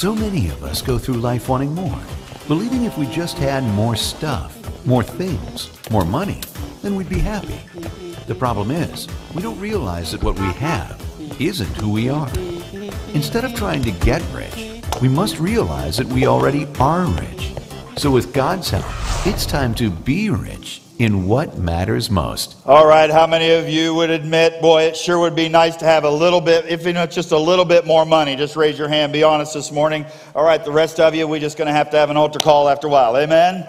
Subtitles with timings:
[0.00, 2.00] So many of us go through life wanting more,
[2.48, 6.40] believing if we just had more stuff, more things, more money,
[6.80, 7.60] then we'd be happy.
[8.26, 10.98] The problem is, we don't realize that what we have
[11.38, 12.30] isn't who we are.
[13.12, 17.52] Instead of trying to get rich, we must realize that we already are rich.
[17.98, 18.86] So with God's help,
[19.26, 22.58] it's time to be rich in what matters most.
[22.66, 25.86] All right, how many of you would admit, boy, it sure would be nice to
[25.86, 28.36] have a little bit, if you know, just a little bit more money?
[28.36, 30.04] Just raise your hand, be honest this morning.
[30.34, 32.38] All right, the rest of you, we're just going to have to have an altar
[32.38, 33.16] call after a while.
[33.16, 33.66] Amen?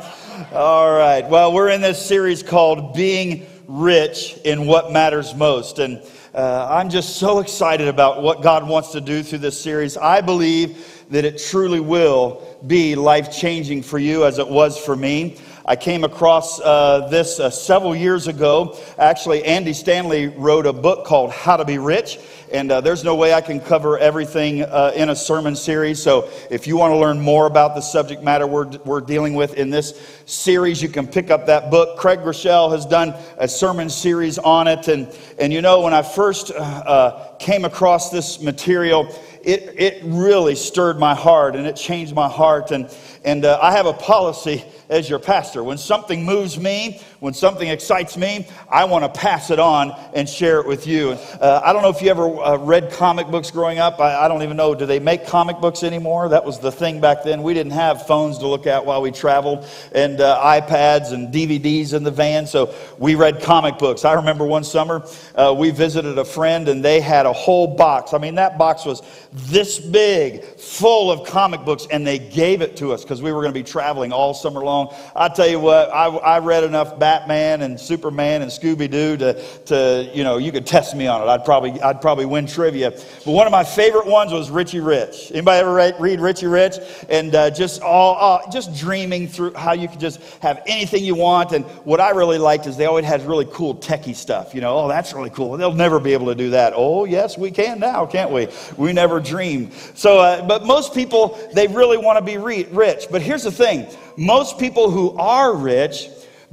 [0.51, 5.79] All right, well, we're in this series called Being Rich in What Matters Most.
[5.79, 6.03] And
[6.33, 9.95] uh, I'm just so excited about what God wants to do through this series.
[9.95, 14.97] I believe that it truly will be life changing for you as it was for
[14.97, 15.37] me.
[15.65, 18.79] I came across uh, this uh, several years ago.
[18.97, 22.17] Actually, Andy Stanley wrote a book called How to Be Rich.
[22.51, 26.01] And uh, there's no way I can cover everything uh, in a sermon series.
[26.01, 29.53] So if you want to learn more about the subject matter we're, we're dealing with
[29.53, 29.93] in this
[30.25, 31.97] series, you can pick up that book.
[31.97, 34.87] Craig Groeschel has done a sermon series on it.
[34.87, 39.07] And, and you know, when I first uh, uh, came across this material,
[39.43, 42.71] it, it really stirred my heart and it changed my heart.
[42.71, 42.89] And,
[43.23, 45.63] and I have a policy as your pastor.
[45.63, 50.27] When something moves me, when something excites me, I want to pass it on and
[50.27, 51.11] share it with you.
[51.39, 53.99] Uh, I don't know if you ever uh, read comic books growing up.
[53.99, 56.29] I, I, don't even know, do they make comic books anymore?
[56.29, 57.43] That was the thing back then.
[57.43, 61.93] We didn't have phones to look at while we traveled and uh, iPads and DVDs
[61.93, 64.03] in the van, so we read comic books.
[64.03, 68.15] I remember one summer uh, we visited a friend and they had a whole box.
[68.15, 72.75] I mean, that box was this big, full of comic books, and they gave it
[72.77, 74.93] to us because we were going to be traveling all summer long.
[75.15, 79.33] I tell you what, I, I read enough Batman and Superman and Scooby Doo to,
[79.65, 81.25] to, you know, you could test me on it.
[81.25, 82.91] I'd probably, I'd probably win trivia.
[82.91, 85.29] But one of my favorite ones was Richie Rich.
[85.31, 86.77] Anybody ever read, read Richie Rich?
[87.09, 91.51] And uh, just all, just dreaming through how you could just have anything you want.
[91.51, 94.55] And what I really liked is they always had really cool techie stuff.
[94.55, 95.57] You know, oh, that's really cool.
[95.57, 96.71] They'll never be able to do that.
[96.73, 98.47] Oh, yes, we can now, can't we?
[98.77, 99.73] We never dreamed.
[99.95, 103.07] So, uh, but most people, they really want to be re- rich.
[103.11, 106.07] But here's the thing most people who are rich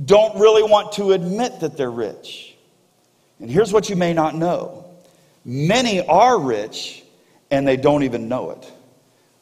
[0.05, 2.57] don't really want to admit that they're rich.
[3.41, 4.85] And here's what you may not know
[5.45, 7.03] many are rich
[7.51, 8.73] and they don't even know it.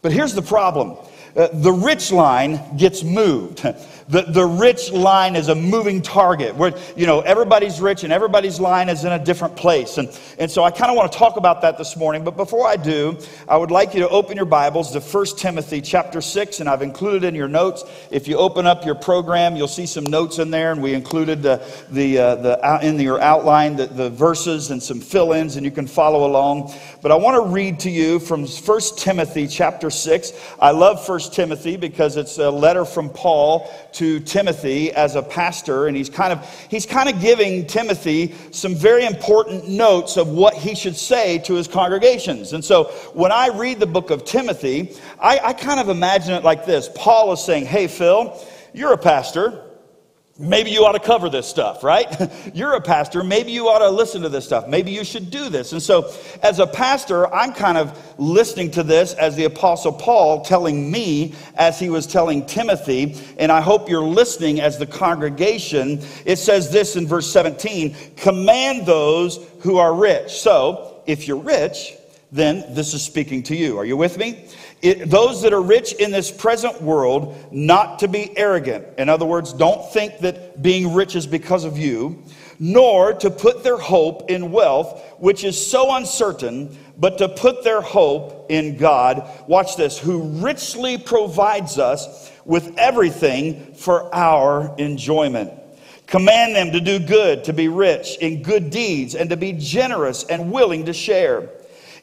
[0.02, 0.96] But here's the problem
[1.36, 3.62] uh, the rich line gets moved.
[4.08, 8.60] the, the rich line is a moving target where, you know, everybody's rich and everybody's
[8.60, 9.98] line is in a different place.
[9.98, 10.08] And,
[10.38, 12.22] and so I kind of want to talk about that this morning.
[12.22, 15.80] But before I do, I would like you to open your Bibles to 1 Timothy
[15.80, 17.84] chapter 6, and I've included in your notes.
[18.10, 21.42] If you open up your program, you'll see some notes in there, and we included
[21.42, 25.64] the, the, uh, the in your outline the, the verses and some fill ins, and
[25.64, 26.72] you can follow along.
[27.02, 30.32] But I want to read to you from 1 Timothy chapter 6.
[30.60, 35.86] I love 1 Timothy because it's a letter from Paul to Timothy as a pastor,
[35.86, 40.54] and he's kind of he's kind of giving Timothy some very important notes of what
[40.54, 42.52] he should say to his congregations.
[42.52, 42.84] And so
[43.14, 46.88] when I read the book of Timothy, I, I kind of imagine it like this:
[46.94, 48.36] Paul is saying, "Hey, Phil,
[48.72, 49.65] you're a pastor."
[50.38, 52.30] Maybe you ought to cover this stuff, right?
[52.54, 53.24] You're a pastor.
[53.24, 54.68] Maybe you ought to listen to this stuff.
[54.68, 55.72] Maybe you should do this.
[55.72, 60.44] And so, as a pastor, I'm kind of listening to this as the Apostle Paul
[60.44, 63.16] telling me as he was telling Timothy.
[63.38, 66.02] And I hope you're listening as the congregation.
[66.26, 70.32] It says this in verse 17 command those who are rich.
[70.32, 71.94] So, if you're rich,
[72.30, 73.78] then this is speaking to you.
[73.78, 74.44] Are you with me?
[74.86, 78.86] It, those that are rich in this present world not to be arrogant.
[78.98, 82.22] In other words, don't think that being rich is because of you,
[82.60, 87.80] nor to put their hope in wealth, which is so uncertain, but to put their
[87.80, 89.28] hope in God.
[89.48, 95.52] Watch this, who richly provides us with everything for our enjoyment.
[96.06, 100.22] Command them to do good, to be rich in good deeds, and to be generous
[100.22, 101.50] and willing to share.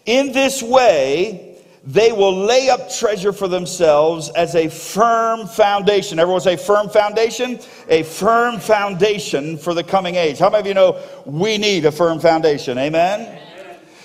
[0.05, 1.52] In this way,
[1.85, 6.17] they will lay up treasure for themselves as a firm foundation.
[6.17, 7.59] Everyone say firm foundation?
[7.89, 10.39] A firm foundation for the coming age.
[10.39, 12.77] How many of you know we need a firm foundation?
[12.77, 13.21] Amen?
[13.21, 13.39] Amen.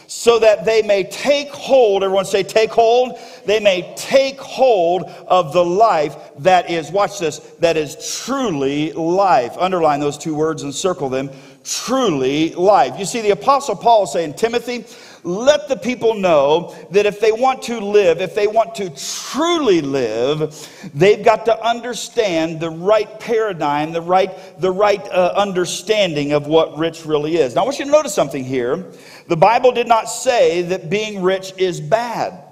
[0.08, 3.20] So that they may take hold, everyone say take hold.
[3.44, 9.54] They may take hold of the life that is, watch this, that is truly life.
[9.58, 11.30] Underline those two words and circle them.
[11.62, 12.98] Truly life.
[12.98, 14.86] You see, the Apostle Paul saying, Timothy,
[15.28, 19.82] let the people know that if they want to live, if they want to truly
[19.82, 26.46] live, they've got to understand the right paradigm, the right, the right uh, understanding of
[26.46, 27.54] what rich really is.
[27.54, 28.86] Now, I want you to notice something here.
[29.26, 32.47] The Bible did not say that being rich is bad.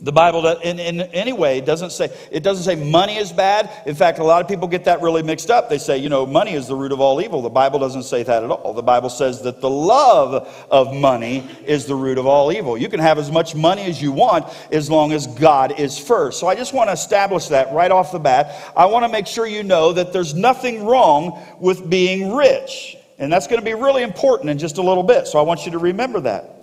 [0.00, 3.68] The Bible, in, in any way, doesn't say it doesn't say money is bad.
[3.84, 5.68] In fact, a lot of people get that really mixed up.
[5.68, 7.42] They say, you know, money is the root of all evil.
[7.42, 8.72] The Bible doesn't say that at all.
[8.74, 12.78] The Bible says that the love of money is the root of all evil.
[12.78, 16.38] You can have as much money as you want as long as God is first.
[16.38, 18.72] So I just want to establish that right off the bat.
[18.76, 23.32] I want to make sure you know that there's nothing wrong with being rich, and
[23.32, 25.26] that's going to be really important in just a little bit.
[25.26, 26.57] So I want you to remember that.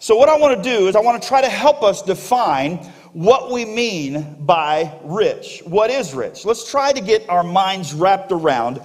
[0.00, 2.76] So, what I want to do is, I want to try to help us define
[3.12, 5.60] what we mean by rich.
[5.64, 6.44] What is rich?
[6.44, 8.80] Let's try to get our minds wrapped around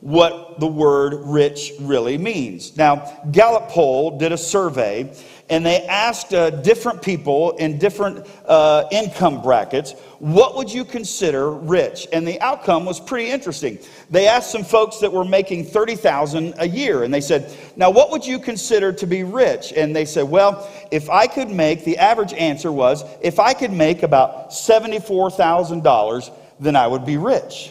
[0.00, 2.76] what the word rich really means.
[2.76, 5.14] Now, Gallup Poll did a survey
[5.50, 11.50] and they asked uh, different people in different uh, income brackets, what would you consider
[11.50, 12.06] rich?
[12.12, 13.78] And the outcome was pretty interesting.
[14.10, 18.10] They asked some folks that were making 30,000 a year and they said, "Now what
[18.10, 21.98] would you consider to be rich?" And they said, "Well, if I could make the
[21.98, 26.30] average answer was if I could make about $74,000,
[26.60, 27.70] then I would be rich."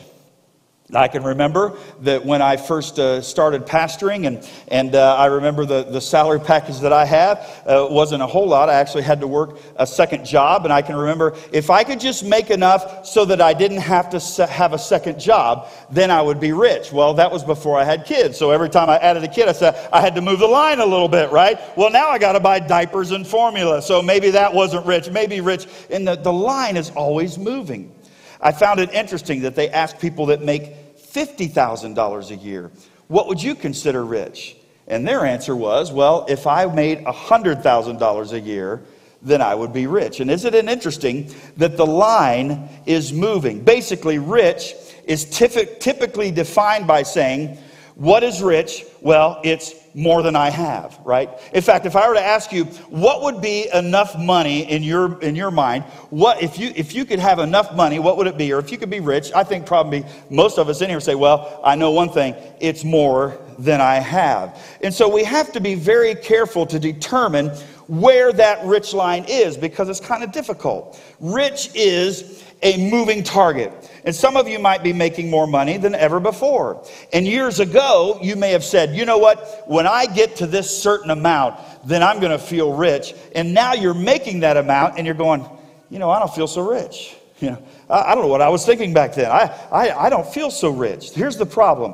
[0.93, 5.65] I can remember that when I first uh, started pastoring, and, and uh, I remember
[5.65, 8.69] the, the salary package that I had uh, wasn't a whole lot.
[8.69, 11.99] I actually had to work a second job, and I can remember if I could
[11.99, 16.21] just make enough so that I didn't have to have a second job, then I
[16.21, 16.93] would be rich.
[16.93, 18.37] Well, that was before I had kids.
[18.37, 20.79] So every time I added a kid, I said I had to move the line
[20.79, 21.59] a little bit, right?
[21.75, 23.81] Well, now I got to buy diapers and formula.
[23.81, 25.67] So maybe that wasn't rich, maybe rich.
[25.89, 27.93] And the, the line is always moving.
[28.39, 32.71] I found it interesting that they asked people that make $50,000 a year,
[33.07, 34.55] what would you consider rich?
[34.87, 38.83] And their answer was, well, if I made $100,000 a year,
[39.21, 40.19] then I would be rich.
[40.19, 43.63] And isn't it interesting that the line is moving?
[43.63, 44.73] Basically, rich
[45.05, 47.57] is typically defined by saying,
[47.95, 48.85] what is rich?
[49.01, 51.27] Well, it's more than I have, right?
[51.53, 55.19] In fact, if I were to ask you, what would be enough money in your
[55.21, 55.85] in your mind?
[56.11, 58.53] What if you if you could have enough money, what would it be?
[58.53, 61.15] Or if you could be rich, I think probably most of us in here say,
[61.15, 64.61] well, I know one thing, it's more than I have.
[64.83, 67.49] And so we have to be very careful to determine
[67.87, 71.01] where that rich line is because it's kind of difficult.
[71.19, 73.71] Rich is a moving target.
[74.03, 76.85] And some of you might be making more money than ever before.
[77.13, 80.81] And years ago, you may have said, you know what, when I get to this
[80.81, 83.13] certain amount, then I'm going to feel rich.
[83.35, 85.45] And now you're making that amount and you're going,
[85.89, 87.15] you know, I don't feel so rich.
[87.39, 89.29] You know, I, I don't know what I was thinking back then.
[89.29, 91.11] I, I, I don't feel so rich.
[91.11, 91.93] Here's the problem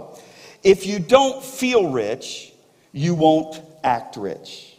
[0.64, 2.54] if you don't feel rich,
[2.94, 4.78] you won't act rich.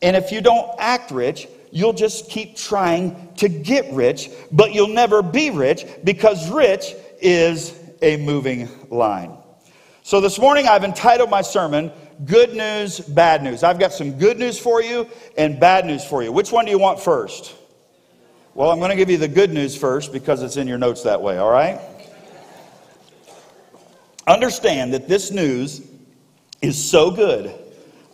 [0.00, 4.86] And if you don't act rich, you'll just keep trying to get rich, but you'll
[4.88, 9.36] never be rich because rich is a moving line.
[10.02, 11.90] So this morning I've entitled my sermon,
[12.26, 13.62] Good News, Bad News.
[13.62, 15.08] I've got some good news for you
[15.38, 16.30] and bad news for you.
[16.30, 17.56] Which one do you want first?
[18.54, 21.04] Well, I'm going to give you the good news first because it's in your notes
[21.04, 21.80] that way, all right?
[24.26, 25.80] Understand that this news
[26.60, 27.54] is so good.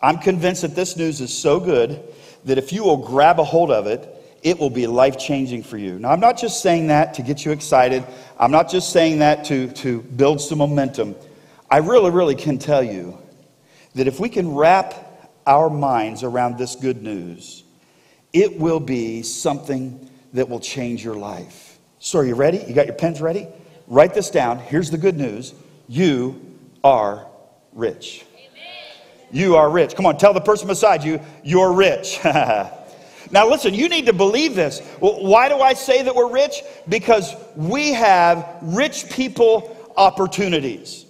[0.00, 2.00] I'm convinced that this news is so good
[2.44, 5.76] that if you will grab a hold of it, it will be life changing for
[5.76, 5.99] you.
[5.99, 8.05] Now, I'm not just saying that to get you excited,
[8.38, 11.17] I'm not just saying that to, to build some momentum.
[11.70, 13.19] I really, really can tell you
[13.94, 14.94] that if we can wrap
[15.46, 17.64] our minds around this good news,
[18.32, 21.79] it will be something that will change your life.
[21.98, 22.58] So, are you ready?
[22.58, 23.48] You got your pens ready?
[23.86, 24.58] Write this down.
[24.58, 25.55] Here's the good news
[25.89, 27.27] you are
[27.72, 28.24] rich.
[29.31, 29.94] You are rich.
[29.94, 32.19] Come on, tell the person beside you, you're rich.
[32.25, 34.81] now, listen, you need to believe this.
[35.01, 36.63] Why do I say that we're rich?
[36.89, 41.05] Because we have rich people opportunities.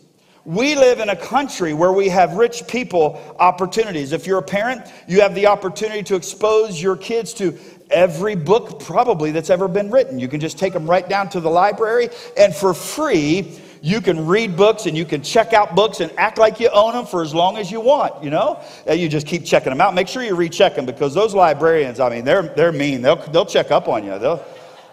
[0.44, 4.12] We live in a country where we have rich people opportunities.
[4.12, 7.58] If you're a parent, you have the opportunity to expose your kids to
[7.90, 10.18] every book probably that's ever been written.
[10.18, 14.26] You can just take them right down to the library and for free you can
[14.26, 17.22] read books and you can check out books and act like you own them for
[17.22, 18.62] as long as you want, you know?
[18.90, 19.94] You just keep checking them out.
[19.94, 23.02] Make sure you recheck them because those librarians, I mean, they're, they're mean.
[23.02, 24.18] They'll, they'll check up on you.
[24.18, 24.44] They'll,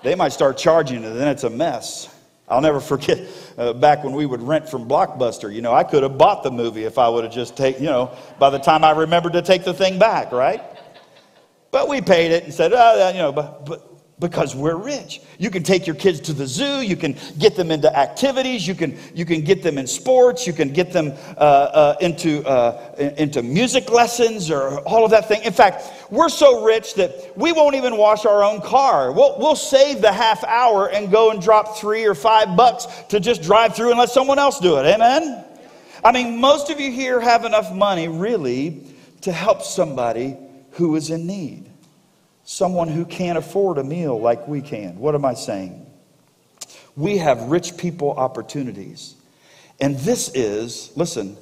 [0.04, 2.10] they might start charging you, and then it's a mess.
[2.48, 3.20] I'll never forget
[3.58, 5.54] uh, back when we would rent from Blockbuster.
[5.54, 7.89] You know, I could have bought the movie if I would have just taken, you
[7.89, 10.62] know, by the time I remembered to take the thing back, right?
[11.72, 15.22] But we paid it and said, oh, you know, but, but because we're rich.
[15.38, 18.74] You can take your kids to the zoo, you can get them into activities, you
[18.74, 22.95] can, you can get them in sports, you can get them uh, uh, into, uh,
[23.17, 25.43] into music lessons or all of that thing.
[25.43, 29.12] In fact, we're so rich that we won't even wash our own car.
[29.12, 33.19] We'll, we'll save the half hour and go and drop three or five bucks to
[33.19, 34.86] just drive through and let someone else do it.
[34.86, 35.43] Amen?
[36.05, 38.84] I mean, most of you here have enough money really
[39.22, 40.38] to help somebody
[40.72, 41.64] who is in need.
[42.45, 44.97] Someone who can't afford a meal like we can.
[44.97, 45.85] What am I saying?
[46.95, 49.15] We have rich people opportunities.
[49.81, 51.35] And this is, listen,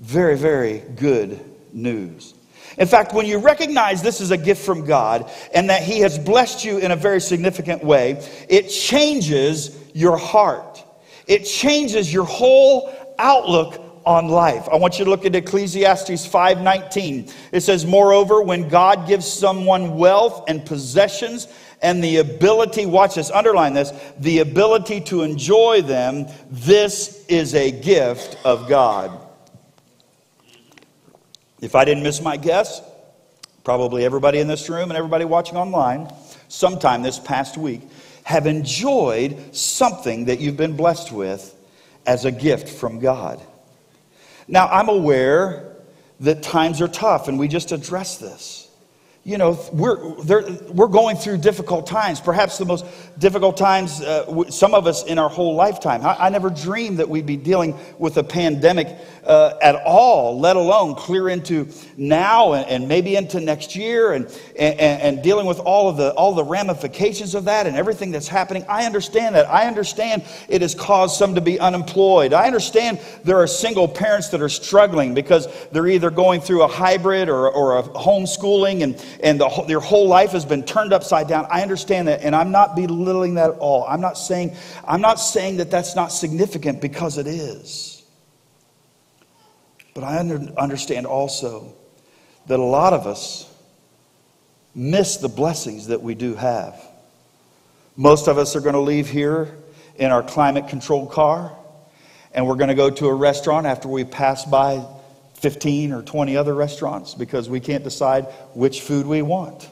[0.00, 1.38] very, very good
[1.72, 2.34] news.
[2.78, 6.18] In fact, when you recognize this is a gift from God and that He has
[6.18, 10.82] blessed you in a very significant way, it changes your heart.
[11.26, 14.66] It changes your whole outlook on life.
[14.72, 17.28] I want you to look at Ecclesiastes 5:19.
[17.52, 21.46] It says, "Moreover, when God gives someone wealth and possessions
[21.82, 27.70] and the ability, watch this, underline this, the ability to enjoy them, this is a
[27.70, 29.10] gift of God."
[31.60, 32.80] If I didn't miss my guess,
[33.62, 36.08] probably everybody in this room and everybody watching online,
[36.48, 37.82] sometime this past week,
[38.24, 41.54] have enjoyed something that you've been blessed with
[42.06, 43.38] as a gift from God.
[44.48, 45.76] Now, I'm aware
[46.20, 48.68] that times are tough, and we just addressed this
[49.28, 50.14] you know, we're,
[50.72, 52.86] we're going through difficult times, perhaps the most
[53.18, 56.00] difficult times, uh, some of us in our whole lifetime.
[56.00, 58.96] I, I, never dreamed that we'd be dealing with a pandemic
[59.28, 64.26] uh, at all, let alone clear into now and, and maybe into next year and,
[64.58, 68.28] and, and, dealing with all of the, all the ramifications of that and everything that's
[68.28, 68.64] happening.
[68.68, 69.46] I understand that.
[69.50, 72.32] I understand it has caused some to be unemployed.
[72.32, 76.68] I understand there are single parents that are struggling because they're either going through a
[76.68, 81.28] hybrid or, or a homeschooling and and the, their whole life has been turned upside
[81.28, 81.46] down.
[81.50, 83.84] I understand that, and I'm not belittling that at all.
[83.84, 84.54] I'm not saying,
[84.86, 87.97] I'm not saying that that's not significant because it is.
[89.98, 91.74] But I under, understand also
[92.46, 93.52] that a lot of us
[94.72, 96.80] miss the blessings that we do have.
[97.96, 99.56] Most of us are going to leave here
[99.96, 101.52] in our climate controlled car,
[102.32, 104.86] and we're going to go to a restaurant after we pass by
[105.34, 109.68] 15 or 20 other restaurants because we can't decide which food we want.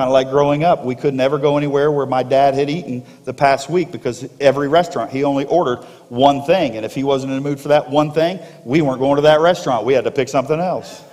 [0.00, 3.04] Kind of like growing up, we could never go anywhere where my dad had eaten
[3.26, 6.76] the past week because every restaurant, he only ordered one thing.
[6.76, 9.22] And if he wasn't in the mood for that one thing, we weren't going to
[9.22, 9.84] that restaurant.
[9.84, 11.04] We had to pick something else.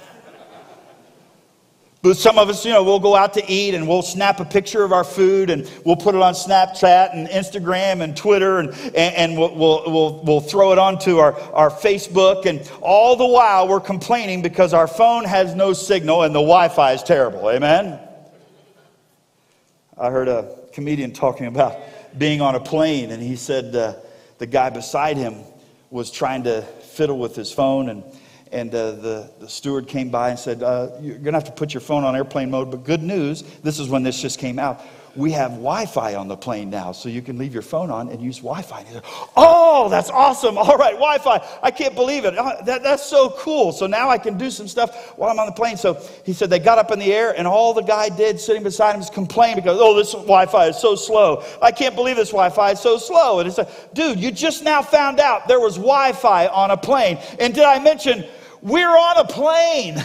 [2.01, 4.45] But some of us, you know, we'll go out to eat and we'll snap a
[4.45, 8.69] picture of our food and we'll put it on Snapchat and Instagram and Twitter and,
[8.69, 12.45] and, and we'll, we'll, we'll, we'll throw it onto our, our Facebook.
[12.45, 16.69] And all the while we're complaining because our phone has no signal and the Wi
[16.69, 17.49] Fi is terrible.
[17.49, 18.06] Amen?
[19.99, 21.77] I heard a comedian talking about
[22.17, 23.95] being on a plane and he said uh,
[24.37, 25.43] the guy beside him
[25.89, 28.03] was trying to fiddle with his phone and
[28.51, 31.51] and uh, the, the steward came by and said, uh, You're going to have to
[31.51, 32.71] put your phone on airplane mode.
[32.71, 34.81] But good news, this is when this just came out.
[35.17, 38.09] We have Wi Fi on the plane now, so you can leave your phone on
[38.09, 38.85] and use Wi Fi.
[39.35, 40.59] Oh, that's awesome.
[40.59, 41.43] All right, Wi Fi.
[41.63, 42.37] I can't believe it.
[42.37, 43.71] Uh, that, that's so cool.
[43.71, 45.75] So now I can do some stuff while I'm on the plane.
[45.75, 48.61] So he said they got up in the air, and all the guy did sitting
[48.61, 51.43] beside him is complain because, oh, this Wi Fi is so slow.
[51.63, 53.39] I can't believe this Wi Fi is so slow.
[53.39, 56.77] And it's like, dude, you just now found out there was Wi Fi on a
[56.77, 57.17] plane.
[57.39, 58.23] And did I mention,
[58.61, 59.95] we're on a plane.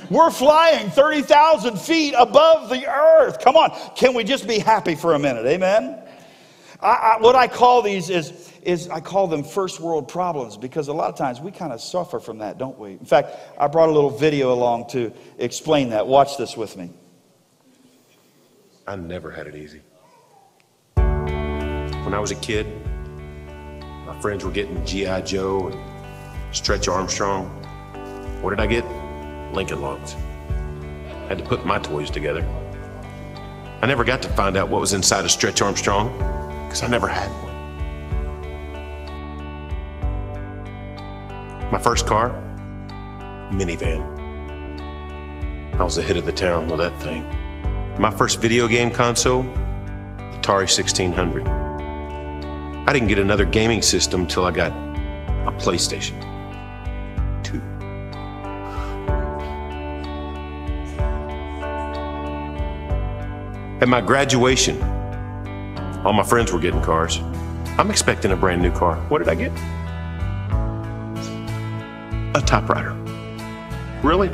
[0.10, 3.40] We're flying 30,000 feet above the earth.
[3.40, 3.70] Come on.
[3.96, 5.46] Can we just be happy for a minute?
[5.46, 5.98] Amen?
[6.80, 10.88] I, I, what I call these is, is I call them first world problems because
[10.88, 12.92] a lot of times we kind of suffer from that, don't we?
[12.92, 16.06] In fact, I brought a little video along to explain that.
[16.06, 16.90] Watch this with me.
[18.86, 19.80] I never had it easy.
[20.96, 22.66] When I was a kid,
[24.06, 25.20] my friends were getting G.I.
[25.22, 27.61] Joe and Stretch Armstrong.
[28.42, 28.84] What did I get?
[29.54, 30.16] Lincoln Logs.
[31.28, 32.44] Had to put my toys together.
[33.80, 36.10] I never got to find out what was inside a Stretch Armstrong
[36.66, 37.52] because I never had one.
[41.70, 42.30] My first car,
[43.52, 44.02] minivan.
[45.78, 47.24] I was the hit of the town with that thing.
[48.00, 49.44] My first video game console,
[50.32, 51.46] Atari 1600.
[51.46, 54.72] I didn't get another gaming system until I got
[55.46, 56.31] a PlayStation.
[63.82, 64.80] At my graduation,
[66.04, 67.18] all my friends were getting cars.
[67.76, 68.94] I'm expecting a brand new car.
[69.08, 69.50] What did I get?
[72.36, 72.92] A typewriter.
[74.04, 74.28] Really?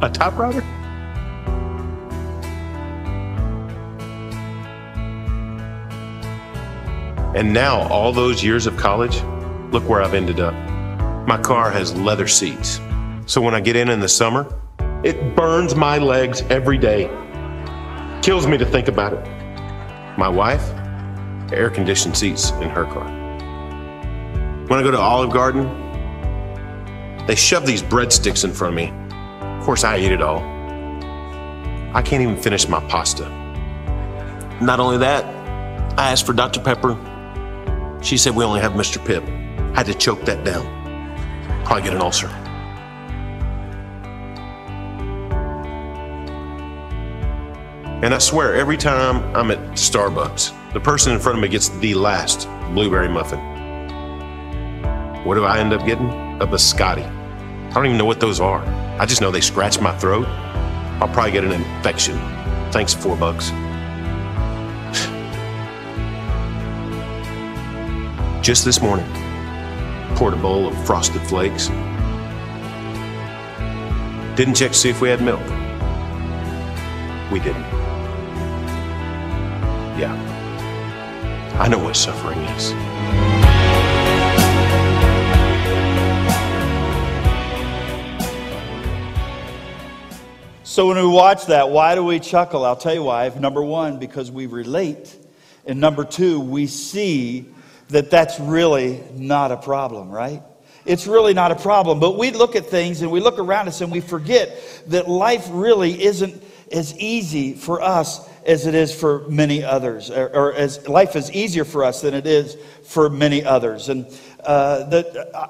[0.00, 0.62] A typewriter?
[7.36, 9.22] And now, all those years of college,
[9.70, 10.54] look where I've ended up.
[11.28, 12.80] My car has leather seats.
[13.26, 14.50] So when I get in in the summer,
[15.02, 17.10] it burns my legs every day.
[18.24, 19.22] Kills me to think about it.
[20.16, 20.66] My wife,
[21.52, 23.04] air conditioned seats in her car.
[24.66, 25.66] When I go to Olive Garden,
[27.26, 28.90] they shove these breadsticks in front of me.
[29.58, 30.38] Of course, I eat it all.
[31.94, 33.28] I can't even finish my pasta.
[34.58, 35.26] Not only that,
[35.98, 36.60] I asked for Dr.
[36.60, 36.96] Pepper.
[38.00, 39.04] She said we only have Mr.
[39.04, 39.22] Pibb.
[39.74, 40.64] I had to choke that down.
[41.66, 42.28] Probably get an ulcer.
[48.04, 51.70] And I swear, every time I'm at Starbucks, the person in front of me gets
[51.70, 53.38] the last blueberry muffin.
[55.24, 56.10] What do I end up getting?
[56.42, 57.02] A biscotti.
[57.02, 58.62] I don't even know what those are.
[59.00, 60.26] I just know they scratch my throat.
[61.00, 62.18] I'll probably get an infection.
[62.72, 63.48] Thanks, four bucks.
[68.46, 69.06] Just this morning,
[70.14, 71.68] poured a bowl of frosted flakes.
[74.36, 75.40] Didn't check to see if we had milk.
[77.32, 77.73] We didn't.
[80.12, 82.74] I know what suffering is.
[90.74, 92.64] So when we watch that, why do we chuckle?
[92.64, 93.28] I'll tell you why.
[93.38, 95.16] Number one, because we relate.
[95.66, 97.46] And number two, we see
[97.90, 100.42] that that's really not a problem, right?
[100.84, 102.00] It's really not a problem.
[102.00, 105.46] But we look at things and we look around us and we forget that life
[105.50, 106.42] really isn't
[106.72, 111.30] as easy for us as it is for many others, or, or as life is
[111.32, 113.88] easier for us than it is for many others.
[113.88, 114.06] And
[114.44, 115.02] uh,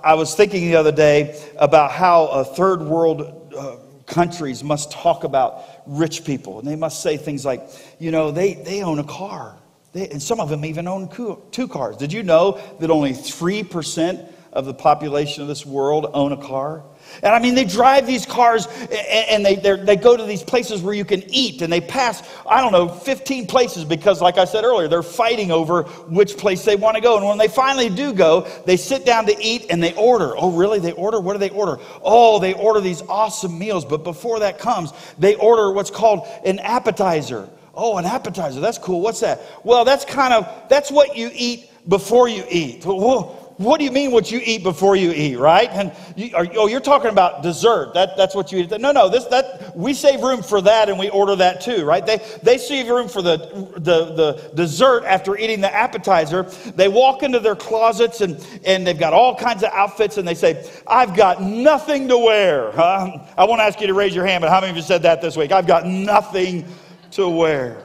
[0.02, 5.64] I was thinking the other day about how third world uh, countries must talk about
[5.86, 9.56] rich people, and they must say things like, you know, they, they own a car.
[9.92, 11.08] They, and some of them even own
[11.50, 11.96] two cars.
[11.96, 16.84] Did you know that only 3% of the population of this world own a car?
[17.22, 18.66] And I mean, they drive these cars
[19.08, 22.60] and they, they go to these places where you can eat and they pass, I
[22.60, 26.76] don't know, 15 places because, like I said earlier, they're fighting over which place they
[26.76, 27.16] want to go.
[27.16, 30.34] And when they finally do go, they sit down to eat and they order.
[30.36, 30.80] Oh, really?
[30.80, 31.20] They order?
[31.20, 31.78] What do they order?
[32.02, 33.84] Oh, they order these awesome meals.
[33.84, 37.48] But before that comes, they order what's called an appetizer.
[37.74, 38.60] Oh, an appetizer.
[38.60, 39.00] That's cool.
[39.00, 39.40] What's that?
[39.64, 42.84] Well, that's kind of, that's what you eat before you eat.
[42.84, 45.70] Whoa what do you mean what you eat before you eat, right?
[45.70, 47.94] And you, are, oh, you're talking about dessert.
[47.94, 48.70] That, that's what you eat.
[48.80, 52.04] No, no, this, that, we save room for that and we order that too, right?
[52.04, 53.36] They, they save room for the,
[53.76, 56.42] the, the dessert after eating the appetizer.
[56.74, 60.34] They walk into their closets and, and they've got all kinds of outfits and they
[60.34, 62.72] say, I've got nothing to wear.
[62.72, 63.18] Huh?
[63.38, 65.22] I won't ask you to raise your hand, but how many of you said that
[65.22, 65.52] this week?
[65.52, 66.66] I've got nothing
[67.12, 67.84] to wear.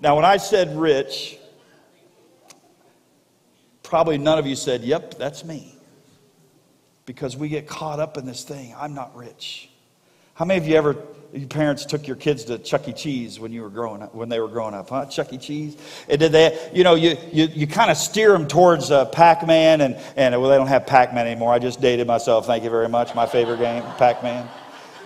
[0.00, 1.38] Now, when I said rich,
[3.94, 5.72] Probably none of you said, Yep, that's me.
[7.06, 8.74] Because we get caught up in this thing.
[8.76, 9.68] I'm not rich.
[10.34, 10.96] How many of you ever,
[11.32, 12.92] your parents took your kids to Chuck E.
[12.92, 15.06] Cheese when you were growing up, when they were growing up, huh?
[15.06, 15.38] Chuck E.
[15.38, 15.76] Cheese?
[16.08, 19.46] And did they, you know, you, you, you kind of steer them towards uh, Pac
[19.46, 21.52] Man, and, and well, they don't have Pac Man anymore.
[21.52, 22.46] I just dated myself.
[22.46, 23.14] Thank you very much.
[23.14, 24.48] My favorite game, Pac Man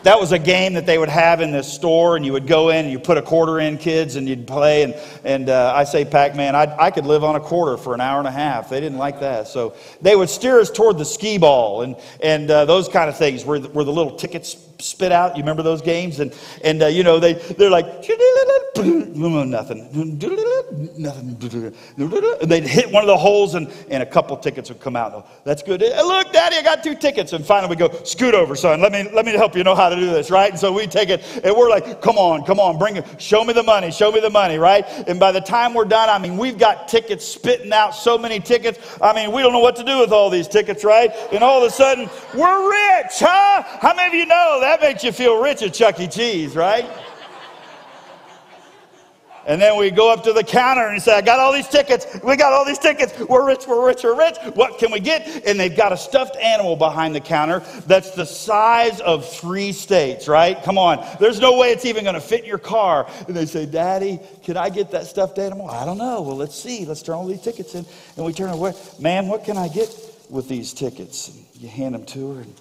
[0.04, 2.68] that was a game that they would have in this store, and you would go
[2.70, 4.84] in and you put a quarter in, kids, and you'd play.
[4.84, 7.94] And, and uh, I say Pac Man, I, I could live on a quarter for
[7.94, 8.70] an hour and a half.
[8.70, 9.48] They didn't like that.
[9.48, 13.16] So they would steer us toward the skee ball and, and uh, those kind of
[13.16, 15.36] things where the, where the little tickets spit out.
[15.36, 16.20] You remember those games?
[16.20, 17.86] And, and uh, you know, they, they're like,
[18.78, 19.88] nothing,
[20.96, 21.36] nothing.
[21.98, 25.44] And they'd hit one of the holes, and, and a couple tickets would come out.
[25.44, 25.80] That's good.
[25.80, 27.32] Look, Daddy, I got two tickets.
[27.32, 28.80] And finally we go, scoot over, son.
[28.80, 30.50] Let me, let me help you know how to do this, right?
[30.50, 33.20] And so we take it, and we're like, come on, come on, bring it.
[33.20, 34.84] Show me the money, show me the money, right?
[35.08, 38.38] And by the time we're done, I mean, we've got tickets spitting out so many
[38.38, 38.78] tickets.
[39.02, 41.10] I mean, we don't know what to do with all these tickets, right?
[41.32, 43.64] And all of a sudden, we're rich, huh?
[43.80, 46.06] How many of you know that makes you feel rich at Chuck E.
[46.06, 46.88] Cheese, right?
[49.48, 52.06] And then we go up to the counter and say, I got all these tickets.
[52.22, 53.18] We got all these tickets.
[53.18, 54.36] We're rich, we're rich, we're rich.
[54.52, 55.46] What can we get?
[55.46, 60.28] And they've got a stuffed animal behind the counter that's the size of three states,
[60.28, 60.62] right?
[60.64, 61.02] Come on.
[61.18, 63.08] There's no way it's even going to fit in your car.
[63.26, 65.70] And they say, Daddy, can I get that stuffed animal?
[65.70, 66.20] I don't know.
[66.20, 66.84] Well, let's see.
[66.84, 67.86] Let's turn all these tickets in.
[68.18, 68.74] And we turn away.
[69.00, 69.88] Ma'am, what can I get
[70.28, 71.28] with these tickets?
[71.28, 72.40] And you hand them to her.
[72.42, 72.54] And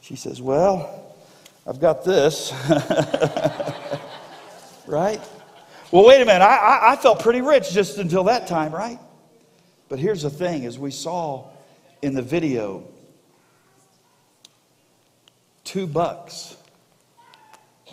[0.00, 1.01] she says, Well,
[1.66, 2.52] I've got this.
[4.86, 5.20] right?
[5.90, 6.42] Well, wait a minute.
[6.42, 8.98] I, I, I felt pretty rich just until that time, right?
[9.88, 11.50] But here's the thing as we saw
[12.00, 12.84] in the video,
[15.64, 16.56] two bucks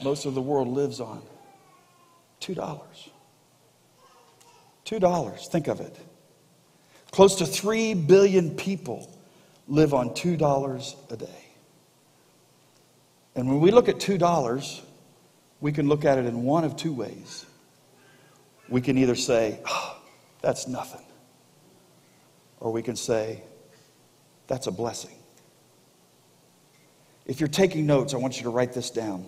[0.03, 1.21] most of the world lives on.
[2.39, 3.09] Two dollars.
[4.85, 5.47] Two dollars.
[5.47, 5.95] Think of it.
[7.11, 9.09] Close to three billion people
[9.67, 11.38] live on two dollars a day.
[13.39, 14.81] And when we look at two dollars,
[15.61, 17.45] we can look at it in one of two ways
[18.67, 19.97] we can either say, oh,
[20.41, 21.05] that's nothing,
[22.59, 23.41] or we can say,
[24.47, 25.15] that's a blessing.
[27.27, 29.25] If you're taking notes, I want you to write this down.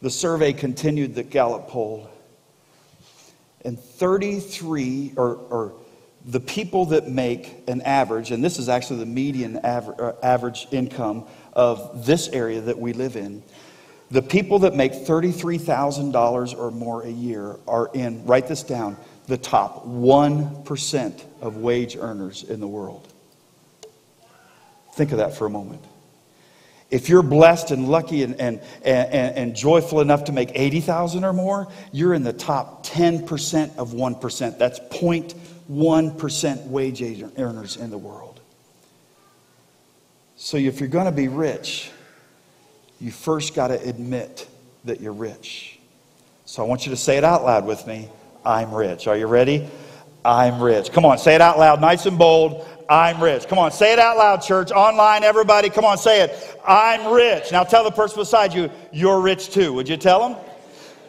[0.00, 2.08] The survey continued that Gallup polled.
[3.66, 5.74] And 33, or, or
[6.24, 10.68] the people that make an average, and this is actually the median aver, uh, average
[10.70, 13.42] income of this area that we live in,
[14.10, 19.38] the people that make $33,000 or more a year are in, write this down, the
[19.38, 23.08] top 1% of wage earners in the world.
[24.94, 25.82] Think of that for a moment.
[26.90, 31.32] If you're blessed and lucky and, and, and, and joyful enough to make 80,000 or
[31.32, 34.58] more, you're in the top 10% of 1%.
[34.58, 34.78] That's
[35.72, 37.02] 0.1% wage
[37.38, 38.40] earners in the world.
[40.36, 41.90] So if you're going to be rich,
[43.00, 44.48] you first got to admit
[44.84, 45.78] that you're rich.
[46.44, 48.08] So I want you to say it out loud with me.
[48.44, 49.06] I'm rich.
[49.06, 49.68] Are you ready?
[50.24, 50.92] I'm rich.
[50.92, 52.66] Come on, say it out loud, nice and bold.
[52.88, 53.48] I'm rich.
[53.48, 54.70] Come on, say it out loud, church.
[54.70, 56.60] Online, everybody, come on, say it.
[56.66, 57.50] I'm rich.
[57.50, 59.72] Now tell the person beside you, you're rich too.
[59.72, 60.44] Would you tell them?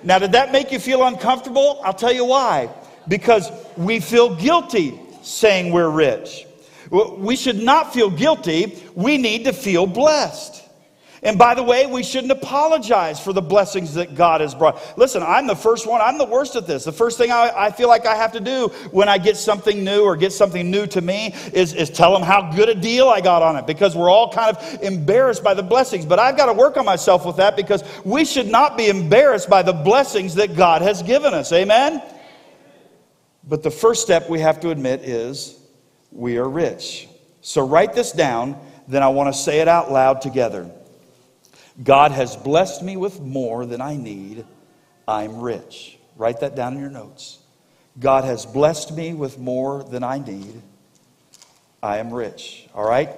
[0.03, 1.79] Now, did that make you feel uncomfortable?
[1.83, 2.69] I'll tell you why.
[3.07, 6.45] Because we feel guilty saying we're rich.
[6.91, 8.81] We should not feel guilty.
[8.95, 10.63] We need to feel blessed.
[11.23, 14.97] And by the way, we shouldn't apologize for the blessings that God has brought.
[14.97, 16.83] Listen, I'm the first one, I'm the worst at this.
[16.83, 19.85] The first thing I, I feel like I have to do when I get something
[19.85, 23.07] new or get something new to me is, is tell them how good a deal
[23.07, 26.05] I got on it because we're all kind of embarrassed by the blessings.
[26.05, 29.49] But I've got to work on myself with that because we should not be embarrassed
[29.49, 31.53] by the blessings that God has given us.
[31.53, 32.01] Amen?
[33.47, 35.59] But the first step we have to admit is
[36.11, 37.07] we are rich.
[37.41, 40.69] So write this down, then I want to say it out loud together.
[41.81, 44.45] God has blessed me with more than I need.
[45.07, 45.97] I'm rich.
[46.15, 47.39] Write that down in your notes.
[47.99, 50.61] God has blessed me with more than I need.
[51.81, 52.67] I am rich.
[52.73, 53.09] All right?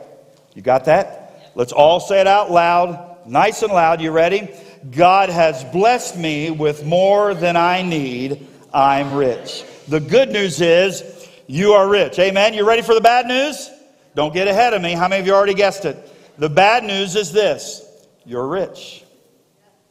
[0.54, 1.52] You got that?
[1.56, 4.02] Let's all say it out loud, nice and loud.
[4.02, 4.50] You ready?
[4.92, 8.48] God has blessed me with more than I need.
[8.74, 9.64] I'm rich.
[9.88, 11.04] The good news is
[11.48, 12.18] you are rich.
[12.20, 12.54] Amen.
[12.54, 13.70] You ready for the bad news?
[14.16, 14.94] Don't get ahead of me.
[14.94, 15.98] How many of you already guessed it?
[16.38, 17.84] The bad news is this
[18.26, 19.04] you're rich.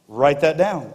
[0.07, 0.93] Write that down.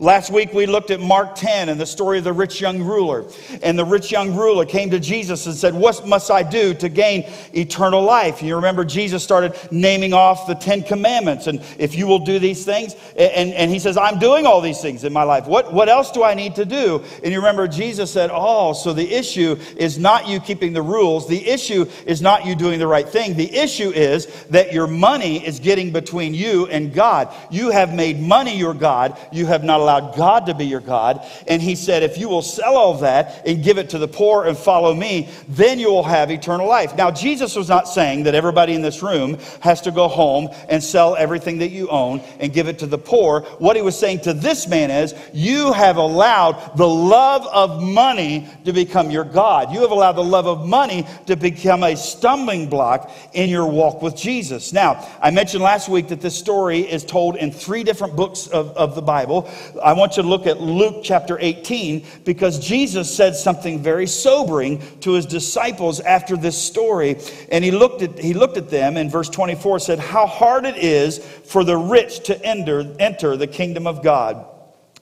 [0.00, 3.24] Last week we looked at Mark 10 and the story of the rich young ruler.
[3.62, 6.88] And the rich young ruler came to Jesus and said, What must I do to
[6.88, 8.42] gain eternal life?
[8.42, 11.46] You remember Jesus started naming off the Ten Commandments.
[11.46, 14.80] And if you will do these things, and, and he says, I'm doing all these
[14.80, 15.46] things in my life.
[15.46, 17.04] What, what else do I need to do?
[17.22, 21.28] And you remember Jesus said, Oh, so the issue is not you keeping the rules.
[21.28, 23.36] The issue is not you doing the right thing.
[23.36, 27.32] The issue is that your money is getting between you and God.
[27.50, 29.16] You have made money your God.
[29.30, 31.24] You have not allowed God to be your God.
[31.46, 34.46] And he said, If you will sell all that and give it to the poor
[34.46, 36.96] and follow me, then you will have eternal life.
[36.96, 40.82] Now, Jesus was not saying that everybody in this room has to go home and
[40.82, 43.42] sell everything that you own and give it to the poor.
[43.58, 48.48] What he was saying to this man is, You have allowed the love of money
[48.64, 49.72] to become your God.
[49.72, 54.02] You have allowed the love of money to become a stumbling block in your walk
[54.02, 54.72] with Jesus.
[54.72, 58.70] Now, I mentioned last week that this story is told in three different books of,
[58.76, 59.50] of the Bible.
[59.82, 64.82] I want you to look at Luke chapter 18 because Jesus said something very sobering
[65.00, 67.16] to his disciples after this story.
[67.50, 70.76] And he looked at, he looked at them in verse 24 said, How hard it
[70.76, 74.46] is for the rich to enter, enter the kingdom of God.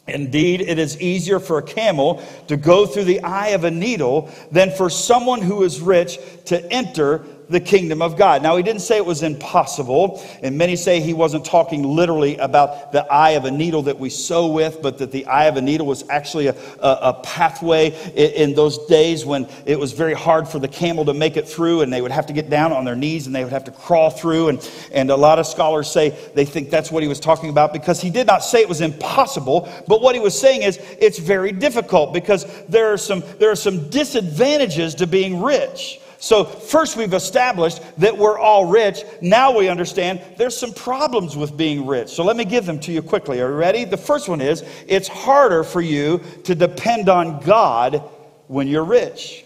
[0.08, 4.30] Indeed, it is easier for a camel to go through the eye of a needle
[4.50, 8.42] than for someone who is rich to enter the kingdom of God.
[8.42, 12.92] Now, he didn't say it was impossible, and many say he wasn't talking literally about
[12.92, 15.62] the eye of a needle that we sew with, but that the eye of a
[15.62, 20.14] needle was actually a, a, a pathway in, in those days when it was very
[20.14, 22.72] hard for the camel to make it through, and they would have to get down
[22.72, 24.48] on their knees and they would have to crawl through.
[24.48, 27.72] And, and a lot of scholars say they think that's what he was talking about
[27.72, 31.18] because he did not say it was impossible, but what he was saying is it's
[31.18, 36.00] very difficult because there are some, there are some disadvantages to being rich.
[36.22, 39.02] So, first we've established that we're all rich.
[39.20, 42.11] Now we understand there's some problems with being rich.
[42.11, 43.40] So, let me give them to you quickly.
[43.40, 43.85] Are you ready?
[43.85, 48.04] The first one is it's harder for you to depend on God
[48.46, 49.44] when you're rich.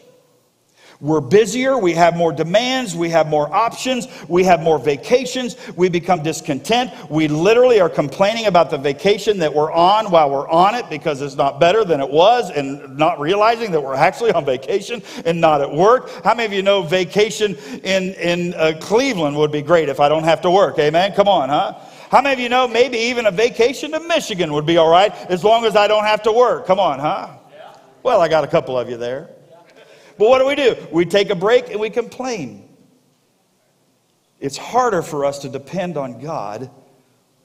[1.01, 5.89] We're busier, we have more demands, we have more options, we have more vacations, we
[5.89, 6.91] become discontent.
[7.11, 11.21] We literally are complaining about the vacation that we're on while we're on it because
[11.21, 15.41] it's not better than it was and not realizing that we're actually on vacation and
[15.41, 16.11] not at work.
[16.25, 20.09] How many of you know vacation in, in uh, Cleveland would be great if I
[20.09, 20.79] don't have to work?
[20.79, 21.13] Amen?
[21.15, 21.75] Come on, huh?
[22.11, 25.13] How many of you know maybe even a vacation to Michigan would be all right
[25.29, 26.67] as long as I don't have to work?
[26.67, 27.37] Come on, huh?
[28.03, 29.36] Well, I got a couple of you there.
[30.19, 30.77] But what do we do?
[30.91, 32.69] We take a break and we complain.
[34.41, 36.71] It's harder for us to depend on God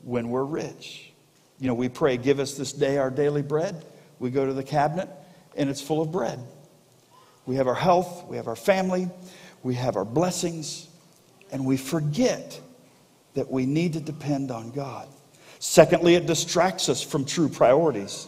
[0.03, 1.11] when we're rich.
[1.59, 3.85] You know, we pray, Give us this day our daily bread.
[4.19, 5.09] We go to the cabinet,
[5.55, 6.39] and it's full of bread.
[7.45, 9.09] We have our health, we have our family,
[9.63, 10.87] we have our blessings,
[11.51, 12.59] and we forget
[13.33, 15.07] that we need to depend on God.
[15.59, 18.27] Secondly, it distracts us from true priorities.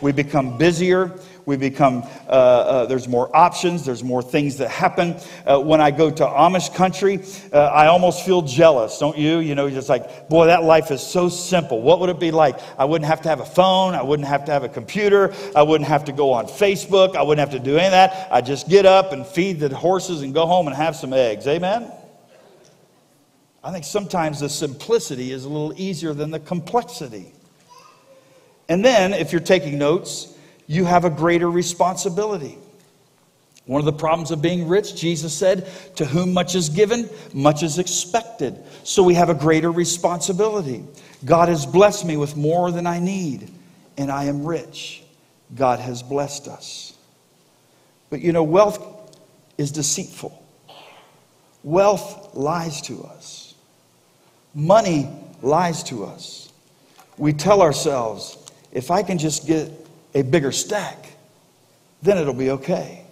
[0.00, 1.18] We become busier.
[1.46, 3.84] We become, uh, uh, there's more options.
[3.84, 5.16] There's more things that happen.
[5.46, 7.20] Uh, when I go to Amish country,
[7.52, 9.38] uh, I almost feel jealous, don't you?
[9.38, 11.82] You know, just like, boy, that life is so simple.
[11.82, 12.58] What would it be like?
[12.78, 13.94] I wouldn't have to have a phone.
[13.94, 15.34] I wouldn't have to have a computer.
[15.56, 17.16] I wouldn't have to go on Facebook.
[17.16, 18.28] I wouldn't have to do any of that.
[18.30, 21.46] I just get up and feed the horses and go home and have some eggs.
[21.46, 21.90] Amen?
[23.62, 27.32] I think sometimes the simplicity is a little easier than the complexity.
[28.68, 30.32] And then, if you're taking notes,
[30.70, 32.56] you have a greater responsibility.
[33.66, 37.64] One of the problems of being rich, Jesus said, to whom much is given, much
[37.64, 38.56] is expected.
[38.84, 40.84] So we have a greater responsibility.
[41.24, 43.50] God has blessed me with more than I need,
[43.98, 45.02] and I am rich.
[45.56, 46.96] God has blessed us.
[48.08, 49.18] But you know, wealth
[49.58, 50.40] is deceitful,
[51.64, 53.56] wealth lies to us.
[54.54, 55.08] Money
[55.42, 56.52] lies to us.
[57.18, 58.38] We tell ourselves,
[58.70, 59.79] if I can just get
[60.14, 61.10] a bigger stack,
[62.02, 63.04] then it'll be okay.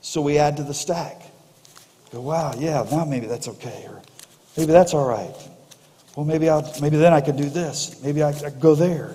[0.00, 1.22] So we add to the stack.
[2.12, 3.86] Go, wow, yeah, now maybe that's okay.
[3.88, 4.02] Or
[4.56, 5.34] maybe that's all right.
[6.16, 8.02] Well, maybe, I'll, maybe then I can do this.
[8.02, 9.14] Maybe I, I go there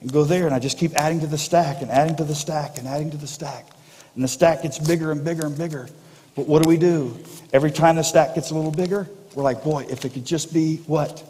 [0.00, 0.46] and go there.
[0.46, 3.10] And I just keep adding to the stack and adding to the stack and adding
[3.10, 3.66] to the stack.
[4.14, 5.88] And the stack gets bigger and bigger and bigger.
[6.36, 7.18] But what do we do?
[7.52, 10.54] Every time the stack gets a little bigger, we're like, boy, if it could just
[10.54, 11.24] be what?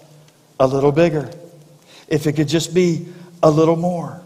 [0.61, 1.31] A little bigger.
[2.09, 3.09] If it could just be
[3.43, 4.21] a little more.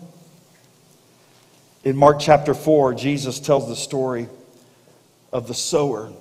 [1.84, 4.28] In Mark chapter 4, Jesus tells the story
[5.32, 6.12] of the sower.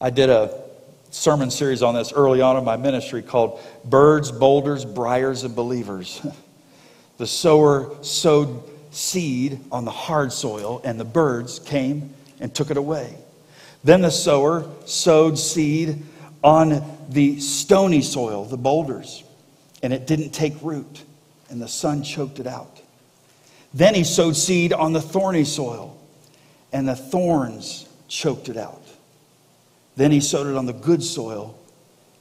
[0.00, 0.62] I did a
[1.10, 6.24] sermon series on this early on in my ministry called Birds, Boulders, Briars, and Believers.
[7.18, 12.76] the sower sowed seed on the hard soil, and the birds came and took it
[12.76, 13.16] away.
[13.82, 16.00] Then the sower sowed seed
[16.44, 19.24] on the stony soil, the boulders,
[19.82, 21.02] and it didn't take root,
[21.48, 22.79] and the sun choked it out.
[23.72, 25.96] Then he sowed seed on the thorny soil,
[26.72, 28.82] and the thorns choked it out.
[29.96, 31.58] Then he sowed it on the good soil,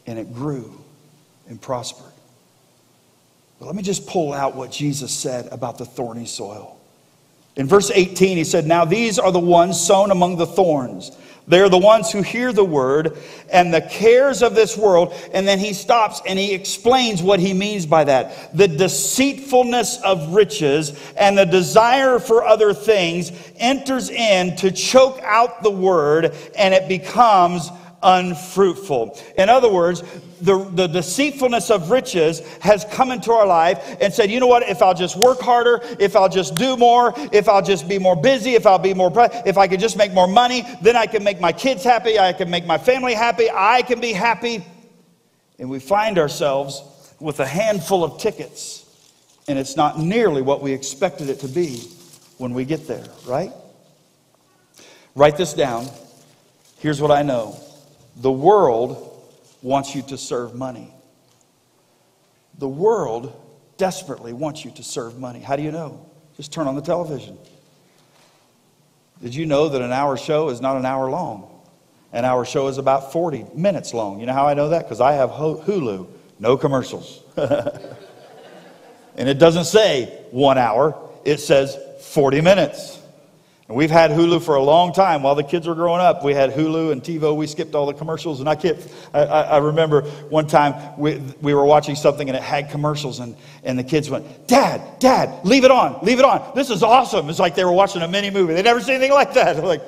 [0.05, 0.79] and it grew
[1.47, 2.11] and prospered.
[3.59, 6.79] But let me just pull out what Jesus said about the thorny soil.
[7.55, 11.11] In verse 18, he said, Now these are the ones sown among the thorns.
[11.49, 13.17] They're the ones who hear the word
[13.51, 15.13] and the cares of this world.
[15.33, 18.55] And then he stops and he explains what he means by that.
[18.55, 25.63] The deceitfulness of riches and the desire for other things enters in to choke out
[25.63, 29.17] the word and it becomes unfruitful.
[29.37, 30.03] In other words,
[30.41, 34.63] the, the deceitfulness of riches has come into our life and said, you know what,
[34.63, 38.15] if I'll just work harder, if I'll just do more, if I'll just be more
[38.15, 39.11] busy, if I'll be more,
[39.45, 42.33] if I could just make more money, then I can make my kids happy, I
[42.33, 44.65] can make my family happy, I can be happy.
[45.57, 46.83] And we find ourselves
[47.19, 48.85] with a handful of tickets,
[49.47, 51.79] and it's not nearly what we expected it to be
[52.37, 53.51] when we get there, right?
[55.15, 55.87] Write this down.
[56.77, 57.59] Here's what I know
[58.19, 59.05] the world
[59.61, 60.93] wants you to serve money.
[62.57, 63.33] The world
[63.77, 65.39] desperately wants you to serve money.
[65.39, 66.05] How do you know?
[66.35, 67.37] Just turn on the television.
[69.21, 71.49] Did you know that an hour show is not an hour long?
[72.11, 74.19] An hour show is about 40 minutes long.
[74.19, 74.83] You know how I know that?
[74.83, 76.07] Because I have Hulu,
[76.39, 77.21] no commercials.
[77.37, 82.98] and it doesn't say one hour, it says 40 minutes.
[83.69, 85.21] And we've had Hulu for a long time.
[85.21, 87.35] While the kids were growing up, we had Hulu and TiVo.
[87.35, 88.39] We skipped all the commercials.
[88.39, 92.41] And I, kept, I, I remember one time we, we were watching something and it
[92.41, 96.51] had commercials, and, and the kids went, Dad, Dad, leave it on, leave it on.
[96.55, 97.29] This is awesome.
[97.29, 98.55] It's like they were watching a mini movie.
[98.55, 99.55] They'd never seen anything like that.
[99.55, 99.83] They're like,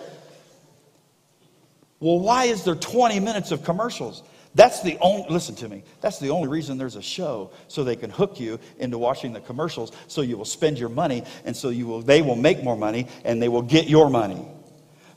[2.00, 4.22] well, why is there 20 minutes of commercials?
[4.54, 7.96] That's the only, listen to me, that's the only reason there's a show, so they
[7.96, 11.70] can hook you into watching the commercials, so you will spend your money, and so
[11.70, 14.46] you will, they will make more money, and they will get your money.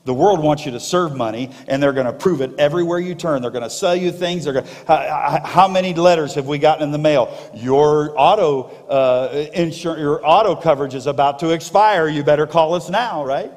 [0.05, 3.15] The world wants you to serve money, and they're going to prove it everywhere you
[3.15, 3.41] turn.
[3.41, 4.43] They're going to sell you things.
[4.43, 7.35] They're going how, how many letters have we gotten in the mail?
[7.55, 12.07] Your auto uh, insurance, your auto coverage is about to expire.
[12.07, 13.51] You better call us now, right?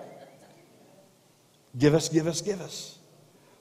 [1.76, 2.97] Give us, give us, give us.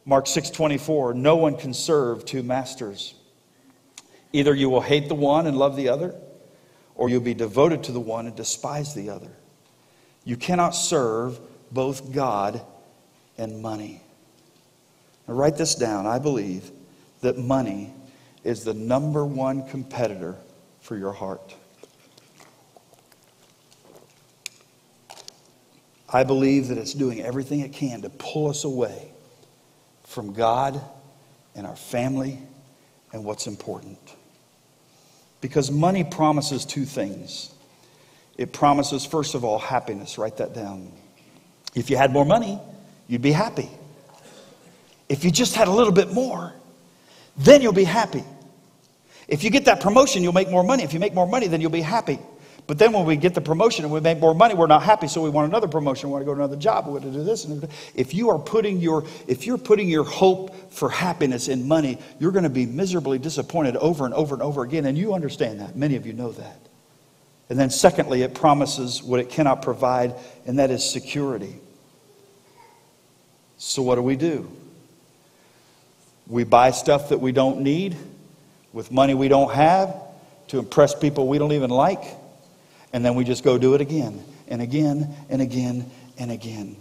[0.08, 3.14] Mark 6:24, no one can serve two masters.
[4.32, 6.16] Either you will hate the one and love the other,
[6.96, 9.32] or you'll be devoted to the one and despise the other.
[10.24, 11.42] You cannot serve
[11.74, 12.62] both God
[13.38, 14.02] and money.
[15.28, 16.08] Now write this down.
[16.08, 16.72] I believe
[17.20, 17.94] that money
[18.46, 20.38] is the number one competitor
[20.80, 21.54] for your heart.
[26.08, 29.12] I believe that it's doing everything it can to pull us away
[30.08, 30.82] from God
[31.54, 32.40] and our family
[33.14, 34.00] and what's important.
[35.42, 37.54] Because money promises two things.
[38.38, 40.18] It promises, first of all, happiness.
[40.18, 40.92] Write that down.
[41.76, 42.60] If you had more money,
[43.08, 43.70] you'd be happy.
[45.10, 46.54] If you just had a little bit more,
[47.38, 48.24] then you'll be happy.
[49.28, 50.84] If you get that promotion, you'll make more money.
[50.84, 52.20] If you make more money, then you'll be happy.
[52.68, 55.08] But then when we get the promotion and we make more money, we're not happy,
[55.08, 57.12] so we want another promotion, we want to go to another job, we want to
[57.12, 57.48] do this.
[57.96, 62.34] If you are putting your if you're putting your hope for happiness in money, you're
[62.34, 64.86] going to be miserably disappointed over and over and over again.
[64.86, 65.78] And you understand that.
[65.78, 66.60] Many of you know that.
[67.50, 70.14] And then secondly, it promises what it cannot provide,
[70.46, 71.56] and that is security.
[73.58, 74.52] So what do we do?
[76.28, 77.96] We buy stuff that we don't need
[78.74, 79.96] with money we don't have
[80.50, 82.04] to impress people we don't even like
[82.94, 86.76] and then we just go do it again and again and again and again.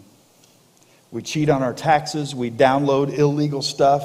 [1.11, 2.35] We cheat on our taxes.
[2.35, 4.03] We download illegal stuff.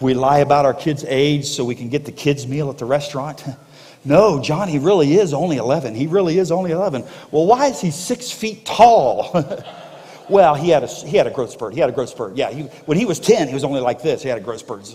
[0.00, 2.84] We lie about our kids' age so we can get the kids' meal at the
[2.84, 3.44] restaurant.
[4.04, 5.94] no, Johnny really is only 11.
[5.94, 7.04] He really is only 11.
[7.30, 9.30] Well, why is he six feet tall?
[10.28, 11.74] well, he had, a, he had a growth spurt.
[11.74, 12.36] He had a growth spurt.
[12.36, 14.22] Yeah, he, when he was 10, he was only like this.
[14.22, 14.86] He had a growth spurt.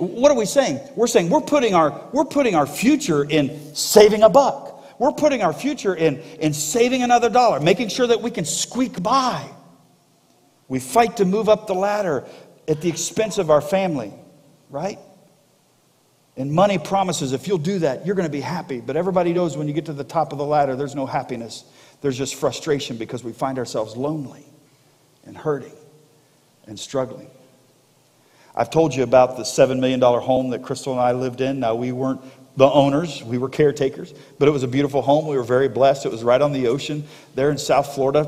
[0.00, 0.80] What are we saying?
[0.96, 4.98] We're saying we're putting our, we're putting our future in saving a buck.
[4.98, 9.02] We're putting our future in, in saving another dollar, making sure that we can squeak
[9.02, 9.46] by.
[10.68, 12.24] We fight to move up the ladder
[12.66, 14.12] at the expense of our family,
[14.70, 14.98] right?
[16.36, 18.80] And money promises if you'll do that, you're going to be happy.
[18.80, 21.64] But everybody knows when you get to the top of the ladder, there's no happiness.
[22.00, 24.46] There's just frustration because we find ourselves lonely
[25.24, 25.74] and hurting
[26.66, 27.30] and struggling.
[28.60, 31.60] I've told you about the $7 million home that Crystal and I lived in.
[31.60, 32.20] Now, we weren't
[32.58, 35.26] the owners, we were caretakers, but it was a beautiful home.
[35.26, 36.04] We were very blessed.
[36.04, 38.24] It was right on the ocean there in South Florida.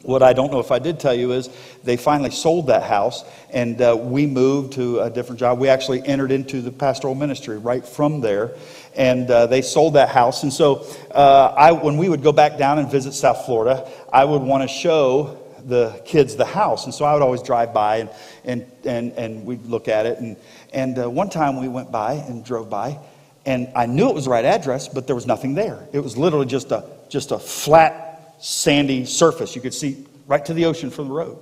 [0.00, 1.50] What I don't know if I did tell you is
[1.84, 5.58] they finally sold that house and uh, we moved to a different job.
[5.58, 8.52] We actually entered into the pastoral ministry right from there
[8.96, 10.44] and uh, they sold that house.
[10.44, 14.24] And so uh, I, when we would go back down and visit South Florida, I
[14.24, 16.84] would want to show the kids the house.
[16.84, 18.10] And so I would always drive by and,
[18.44, 20.18] and, and, and we'd look at it.
[20.18, 20.36] And,
[20.72, 22.98] and uh, one time we went by and drove by,
[23.44, 25.86] and I knew it was the right address, but there was nothing there.
[25.92, 29.54] It was literally just a, just a flat, sandy surface.
[29.56, 31.38] You could see right to the ocean from the road.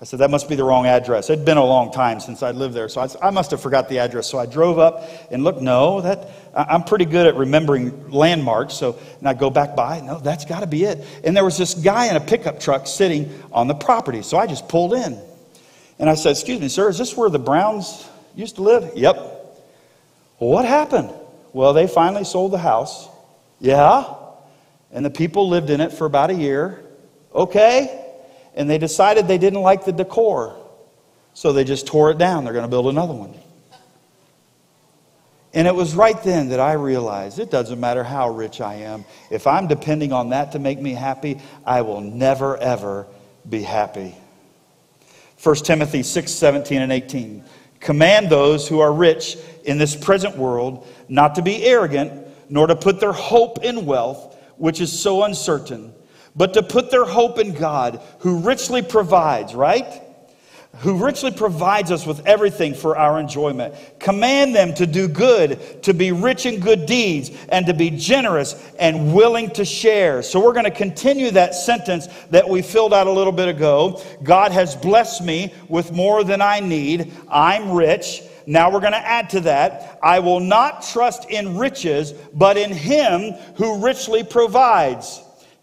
[0.00, 1.28] I said, that must be the wrong address.
[1.28, 3.90] It'd been a long time since I'd lived there, so I, I, must have forgot
[3.90, 4.26] the address.
[4.30, 8.72] So I drove up and looked, no, that, I'm pretty good at remembering landmarks.
[8.72, 11.04] So, and I go back by, no, that's got to be it.
[11.22, 14.22] And there was this guy in a pickup truck sitting on the property.
[14.22, 15.20] So I just pulled in.
[15.98, 18.96] And I said, excuse me, sir, is this where the Browns used to live?
[18.96, 19.16] Yep.
[19.16, 21.10] Well, what happened?
[21.52, 23.06] Well, they finally sold the house.
[23.60, 24.14] Yeah.
[24.92, 26.82] And the people lived in it for about a year.
[27.34, 27.99] Okay
[28.54, 30.56] and they decided they didn't like the decor.
[31.34, 32.44] So they just tore it down.
[32.44, 33.34] They're going to build another one.
[35.52, 39.04] And it was right then that I realized it doesn't matter how rich I am.
[39.30, 43.06] If I'm depending on that to make me happy, I will never, ever
[43.48, 44.14] be happy.
[45.42, 47.44] 1 Timothy 6 17 and 18.
[47.80, 52.76] Command those who are rich in this present world not to be arrogant, nor to
[52.76, 55.92] put their hope in wealth, which is so uncertain
[56.36, 60.02] but to put their hope in God, who richly provides, right?
[60.78, 63.74] Who richly provides us with everything for our enjoyment.
[63.98, 68.54] Command them to do good, to be rich in good deeds, and to be generous
[68.78, 70.22] and willing to share.
[70.22, 74.00] So we're going to continue that sentence that we filled out a little bit ago.
[74.22, 77.12] God has blessed me with more than I need.
[77.28, 78.22] I'm rich.
[78.46, 79.98] Now we're going to add to that.
[80.02, 85.20] I will not trust in riches, but in Him who richly provides.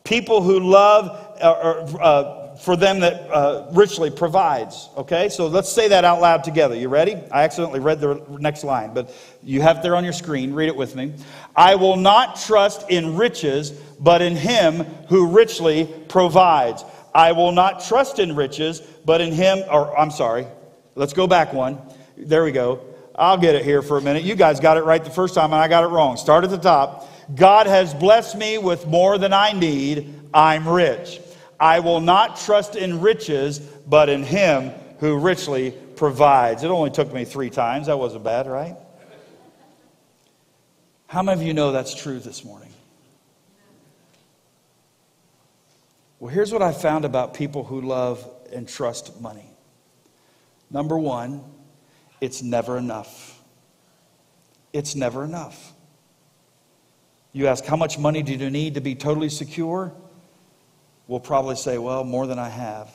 [0.07, 1.05] People who love,
[1.41, 4.87] uh, uh, for them that uh, richly provides.
[4.95, 6.75] Okay, so let's say that out loud together.
[6.75, 7.15] You ready?
[7.29, 9.13] I accidentally read the next line, but
[9.43, 10.53] you have it there on your screen.
[10.53, 11.13] Read it with me.
[11.57, 16.85] I will not trust in riches, but in him who richly provides.
[17.13, 20.47] I will not trust in riches, but in him, or I'm sorry,
[20.95, 21.79] let's go back one.
[22.15, 22.79] There we go.
[23.13, 24.23] I'll get it here for a minute.
[24.23, 26.15] You guys got it right the first time, and I got it wrong.
[26.15, 27.09] Start at the top.
[27.35, 30.13] God has blessed me with more than I need.
[30.33, 31.19] I'm rich.
[31.59, 36.63] I will not trust in riches, but in Him who richly provides.
[36.63, 37.87] It only took me three times.
[37.87, 38.75] That wasn't bad, right?
[41.07, 42.69] How many of you know that's true this morning?
[46.19, 49.49] Well, here's what I found about people who love and trust money.
[50.69, 51.43] Number one,
[52.19, 53.39] it's never enough.
[54.73, 55.73] it's never enough.
[57.33, 59.93] You ask, how much money do you need to be totally secure?
[61.07, 62.89] We'll probably say, well, more than I have.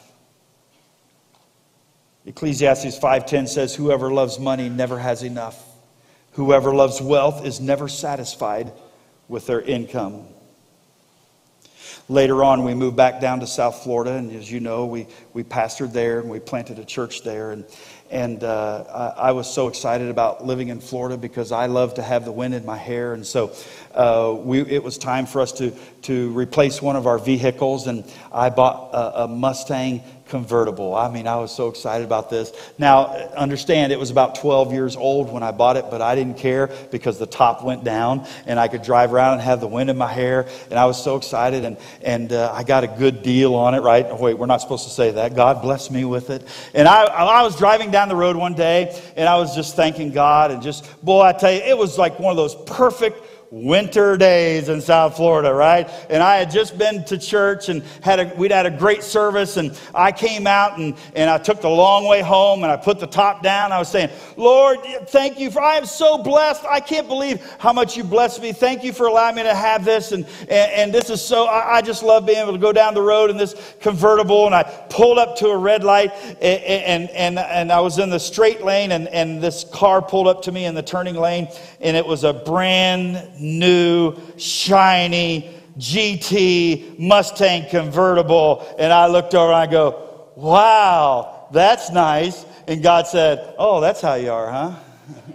[2.25, 5.65] Ecclesiastes 5:10 says whoever loves money never has enough.
[6.33, 8.73] Whoever loves wealth is never satisfied
[9.29, 10.27] with their income.
[12.09, 15.45] Later on, we moved back down to South Florida, and as you know, we, we
[15.45, 17.53] pastored there and we planted a church there.
[17.53, 17.65] And,
[18.13, 22.03] and uh, I, I, was so excited about living in Florida because I love to
[22.03, 23.15] have the wind in my hair.
[23.15, 23.55] And so
[23.95, 28.05] uh, we, it was time for us to, to replace one of our vehicles, and
[28.31, 30.03] I bought a, a Mustang
[30.33, 30.95] convertible.
[30.95, 32.53] I mean, I was so excited about this.
[32.79, 36.39] Now, understand, it was about 12 years old when I bought it, but I didn't
[36.39, 39.91] care because the top went down and I could drive around and have the wind
[39.91, 40.49] in my hair.
[40.71, 43.81] And I was so excited, and, and uh, I got a good deal on it,
[43.81, 44.19] right?
[44.19, 45.37] Wait, we're not supposed to say that.
[45.37, 46.49] God bless me with it.
[46.73, 50.13] And I, I was driving down the road one day, and I was just thanking
[50.13, 53.21] God, and just, boy, I tell you, it was like one of those perfect
[53.53, 55.87] winter days in South Florida, right?
[56.09, 59.59] And I had just been to church and had a, we'd had a great service
[59.59, 62.99] and I came out and, and I took the long way home and I put
[62.99, 63.71] the top down.
[63.71, 64.79] I was saying, Lord,
[65.09, 66.65] thank you for, I am so blessed.
[66.65, 68.55] I can't believe how much you blessed me.
[68.55, 70.13] Thank you for allowing me to have this.
[70.13, 72.95] And, and, and this is so, I, I, just love being able to go down
[72.95, 74.47] the road in this convertible.
[74.47, 78.09] And I pulled up to a red light and, and, and, and I was in
[78.09, 81.49] the straight lane and, and this car pulled up to me in the turning lane
[81.83, 88.67] and it was a brand new, shiny GT Mustang convertible.
[88.79, 92.45] And I looked over and I go, wow, that's nice.
[92.67, 94.75] And God said, oh, that's how you are, huh?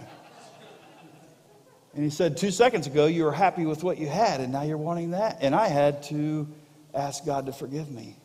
[1.94, 4.62] and he said, two seconds ago, you were happy with what you had, and now
[4.62, 5.38] you're wanting that.
[5.40, 6.48] And I had to
[6.94, 8.16] ask God to forgive me.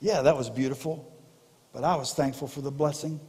[0.00, 1.12] Yeah, that was beautiful,
[1.72, 3.20] but I was thankful for the blessing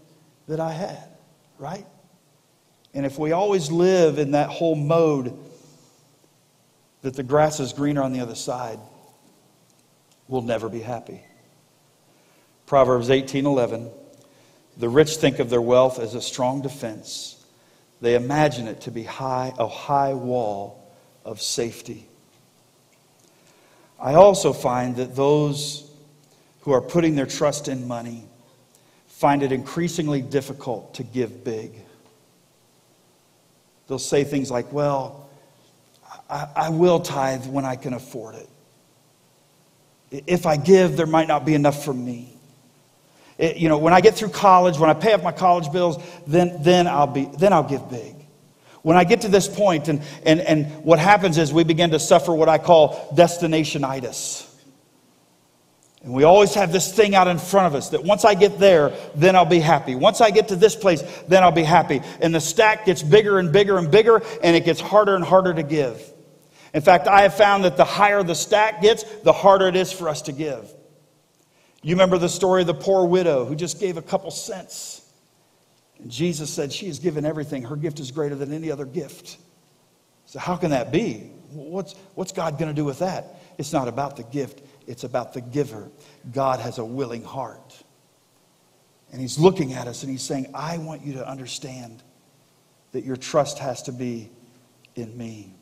[0.47, 1.09] that I had,
[1.57, 1.85] right?
[2.93, 5.37] And if we always live in that whole mode
[7.01, 8.79] that the grass is greener on the other side,
[10.27, 11.23] we'll never be happy.
[12.65, 13.91] Proverbs 18:11
[14.77, 17.35] The rich think of their wealth as a strong defense.
[18.01, 20.81] They imagine it to be high, a high wall
[21.25, 22.07] of safety.
[23.99, 25.89] I also find that those
[26.61, 28.25] who are putting their trust in money
[29.07, 31.73] find it increasingly difficult to give big.
[33.87, 35.28] They'll say things like, Well,
[36.29, 38.49] I, will tithe when I can afford it.
[40.27, 42.33] If I give, there might not be enough for me.
[43.37, 45.97] It, you know, when I get through college, when I pay off my college bills,
[46.27, 48.15] then, then, I'll, be, then I'll give big.
[48.81, 51.99] When I get to this point, and, and, and what happens is we begin to
[51.99, 54.45] suffer what I call destinationitis.
[56.03, 58.57] And we always have this thing out in front of us that once I get
[58.57, 59.95] there, then I'll be happy.
[59.95, 62.01] Once I get to this place, then I'll be happy.
[62.21, 65.53] And the stack gets bigger and bigger and bigger, and it gets harder and harder
[65.53, 66.01] to give.
[66.73, 69.91] In fact, I have found that the higher the stack gets, the harder it is
[69.91, 70.71] for us to give.
[71.81, 75.09] You remember the story of the poor widow who just gave a couple cents.
[75.97, 77.63] And Jesus said, She has given everything.
[77.63, 79.37] Her gift is greater than any other gift.
[80.25, 81.31] So, how can that be?
[81.51, 83.39] What's, what's God going to do with that?
[83.57, 85.89] It's not about the gift, it's about the giver.
[86.31, 87.83] God has a willing heart.
[89.11, 92.03] And He's looking at us and He's saying, I want you to understand
[92.91, 94.29] that your trust has to be
[94.95, 95.53] in me.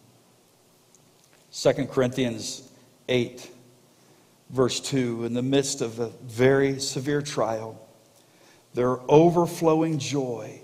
[1.54, 2.70] 2 Corinthians
[3.10, 3.50] 8,
[4.50, 7.82] verse 2 In the midst of a very severe trial,
[8.74, 10.62] their overflowing joy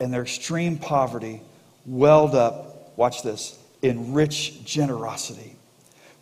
[0.00, 1.40] and their extreme poverty
[1.86, 5.56] welled up, watch this, in rich generosity.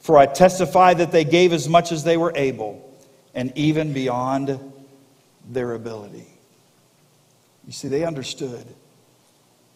[0.00, 2.94] For I testify that they gave as much as they were able,
[3.34, 4.60] and even beyond
[5.50, 6.26] their ability.
[7.66, 8.66] You see, they understood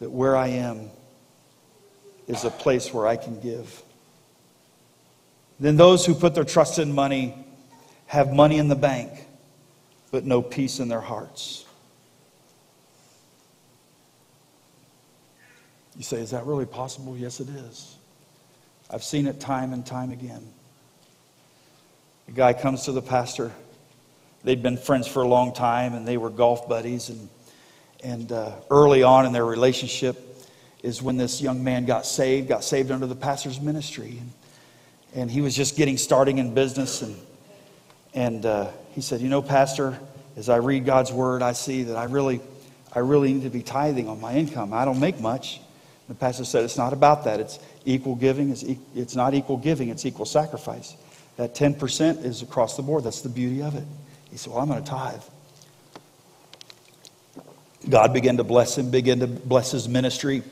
[0.01, 0.91] that where I am
[2.27, 3.83] is a place where I can give.
[5.61, 7.35] Then those who put their trust in money
[8.07, 9.11] have money in the bank,
[10.11, 11.65] but no peace in their hearts.
[15.97, 17.17] You say, is that really possible?
[17.17, 17.97] Yes, it is.
[18.89, 20.47] I've seen it time and time again.
[22.29, 23.51] A guy comes to the pastor.
[24.45, 27.09] They'd been friends for a long time and they were golf buddies.
[27.09, 27.29] And,
[28.05, 30.25] and uh, early on in their relationship
[30.83, 34.19] is when this young man got saved, got saved under the pastor's ministry.
[34.21, 34.31] And
[35.15, 37.03] and he was just getting starting in business.
[37.03, 37.17] And,
[38.15, 39.99] and uh, he said, You know, Pastor,
[40.37, 42.41] as I read God's word, I see that I really,
[42.93, 44.73] I really need to be tithing on my income.
[44.73, 45.59] I don't make much.
[46.07, 47.41] And the pastor said, It's not about that.
[47.41, 48.51] It's equal giving.
[48.51, 50.97] It's, e- it's not equal giving, it's equal sacrifice.
[51.37, 53.05] That 10% is across the board.
[53.05, 53.85] That's the beauty of it.
[54.31, 55.23] He said, Well, I'm going to tithe.
[57.89, 60.43] God began to bless him, began to bless his ministry.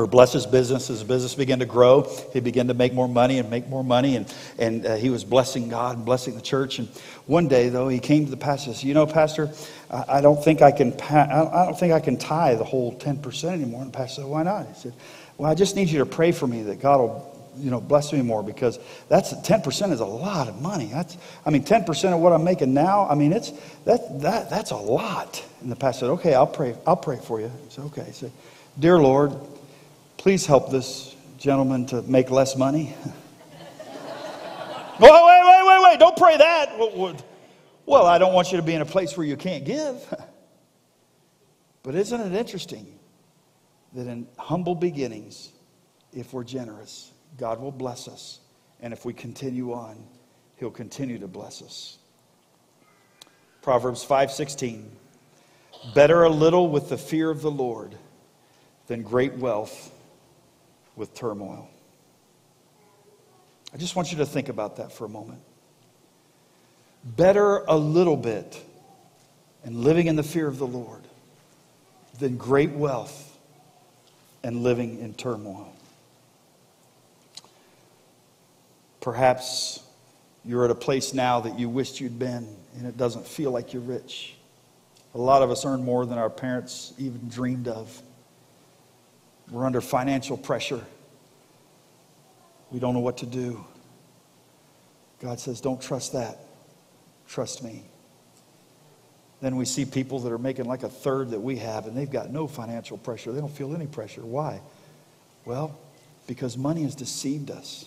[0.00, 0.88] Or bless his business.
[0.88, 2.02] His business began to grow.
[2.32, 5.24] He began to make more money and make more money, and, and uh, he was
[5.24, 6.78] blessing God and blessing the church.
[6.78, 6.88] And
[7.26, 9.50] one day, though, he came to the pastor and said, You know, Pastor,
[9.90, 12.98] I, I don't think I can pa- I don't think I can tie the whole
[12.98, 13.82] 10% anymore.
[13.82, 14.66] And the pastor said, Why not?
[14.66, 14.94] He said,
[15.36, 18.12] Well, I just need you to pray for me that God will you know, bless
[18.12, 18.78] me more because
[19.08, 20.86] that's 10% is a lot of money.
[20.86, 23.50] That's, I mean, 10% of what I'm making now, I mean, it's,
[23.84, 25.44] that, that, that's a lot.
[25.60, 27.48] And the pastor said, okay, I'll pray, I'll pray for you.
[27.48, 28.04] He said, okay.
[28.04, 28.32] He said,
[28.78, 29.32] dear Lord,
[30.20, 32.94] please help this gentleman to make less money.
[35.00, 36.76] wait, wait, wait, wait, wait, don't pray that.
[37.86, 39.96] Well, I don't want you to be in a place where you can't give.
[41.82, 42.86] But isn't it interesting
[43.94, 45.48] that in humble beginnings,
[46.12, 48.40] if we're generous, God will bless us.
[48.80, 49.96] And if we continue on,
[50.58, 51.96] he'll continue to bless us.
[53.62, 54.90] Proverbs 5:16
[55.94, 57.96] Better a little with the fear of the Lord
[58.86, 59.90] than great wealth
[60.96, 61.68] with turmoil.
[63.72, 65.40] I just want you to think about that for a moment.
[67.04, 68.62] Better a little bit
[69.64, 71.02] and living in the fear of the Lord
[72.18, 73.38] than great wealth
[74.42, 75.72] and living in turmoil.
[79.00, 79.82] Perhaps
[80.44, 83.72] you're at a place now that you wished you'd been, and it doesn't feel like
[83.72, 84.34] you're rich.
[85.14, 88.02] A lot of us earn more than our parents even dreamed of.
[89.50, 90.84] We're under financial pressure.
[92.70, 93.64] We don't know what to do.
[95.20, 96.38] God says, Don't trust that.
[97.28, 97.84] Trust me.
[99.40, 102.10] Then we see people that are making like a third that we have, and they've
[102.10, 103.32] got no financial pressure.
[103.32, 104.22] They don't feel any pressure.
[104.22, 104.60] Why?
[105.44, 105.78] Well,
[106.26, 107.86] because money has deceived us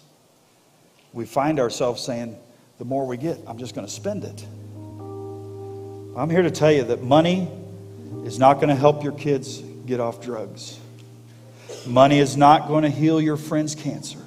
[1.13, 2.37] we find ourselves saying,
[2.79, 4.43] the more we get, I'm just going to spend it.
[6.17, 7.47] I'm here to tell you that money
[8.25, 10.79] is not going to help your kids get off drugs.
[11.85, 14.19] Money is not going to heal your friend's cancer.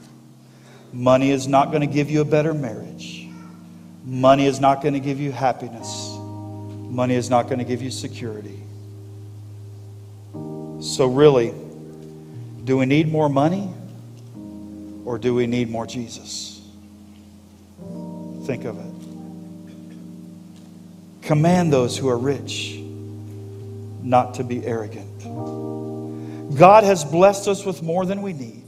[0.92, 3.28] Money is not going to give you a better marriage.
[4.04, 6.14] Money is not going to give you happiness.
[6.16, 8.62] Money is not going to give you security.
[10.80, 11.52] So, really,
[12.64, 13.68] do we need more money
[15.04, 16.60] or do we need more Jesus?
[18.44, 18.86] Think of it.
[21.22, 22.78] Command those who are rich
[24.02, 25.15] not to be arrogant.
[26.54, 28.64] God has blessed us with more than we need.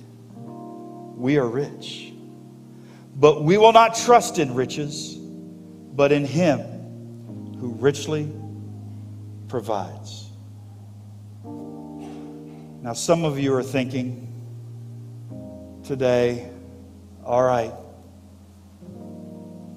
[1.16, 2.12] We are rich.
[3.14, 6.61] But we will not trust in riches, but in Him
[7.61, 8.31] who richly
[9.49, 10.26] provides.
[11.45, 14.24] Now, some of you are thinking
[15.83, 16.49] today,
[17.24, 17.72] all right,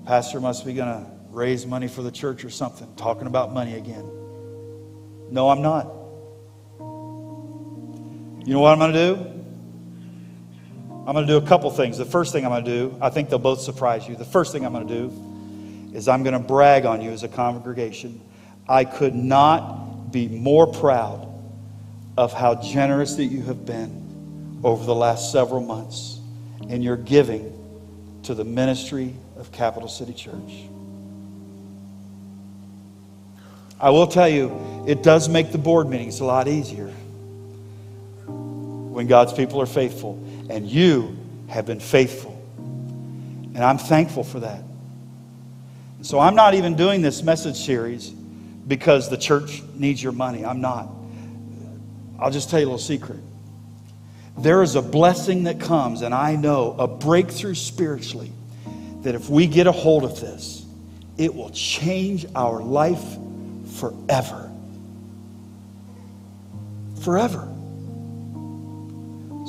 [0.06, 3.76] Pastor must be going to raise money for the church or something, talking about money
[3.76, 4.10] again.
[5.32, 6.01] No, I'm not.
[8.44, 9.42] You know what I'm going to do?
[11.06, 11.98] I'm going to do a couple things.
[12.00, 14.16] The first thing I'm going to do, I think they'll both surprise you.
[14.16, 17.22] The first thing I'm going to do is I'm going to brag on you as
[17.22, 18.20] a congregation.
[18.68, 21.28] I could not be more proud
[22.18, 26.20] of how generous that you have been over the last several months
[26.68, 27.58] in your giving
[28.24, 30.66] to the ministry of Capital City Church.
[33.80, 36.92] I will tell you, it does make the board meetings a lot easier
[38.92, 40.22] when God's people are faithful.
[40.50, 41.18] And you
[41.48, 42.38] have been faithful.
[42.58, 44.64] And I'm thankful for that.
[46.02, 50.46] So I'm not even doing this message series because the church needs your money.
[50.46, 50.90] I'm not.
[52.20, 53.20] I'll just tell you a little secret.
[54.38, 58.32] There is a blessing that comes, and I know a breakthrough spiritually
[59.02, 60.66] that if we get a hold of this,
[61.18, 63.04] it will change our life
[63.80, 64.52] forever.
[67.02, 67.48] Forever.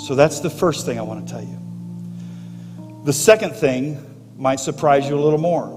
[0.03, 3.05] So that's the first thing I want to tell you.
[3.05, 5.68] The second thing might surprise you a little more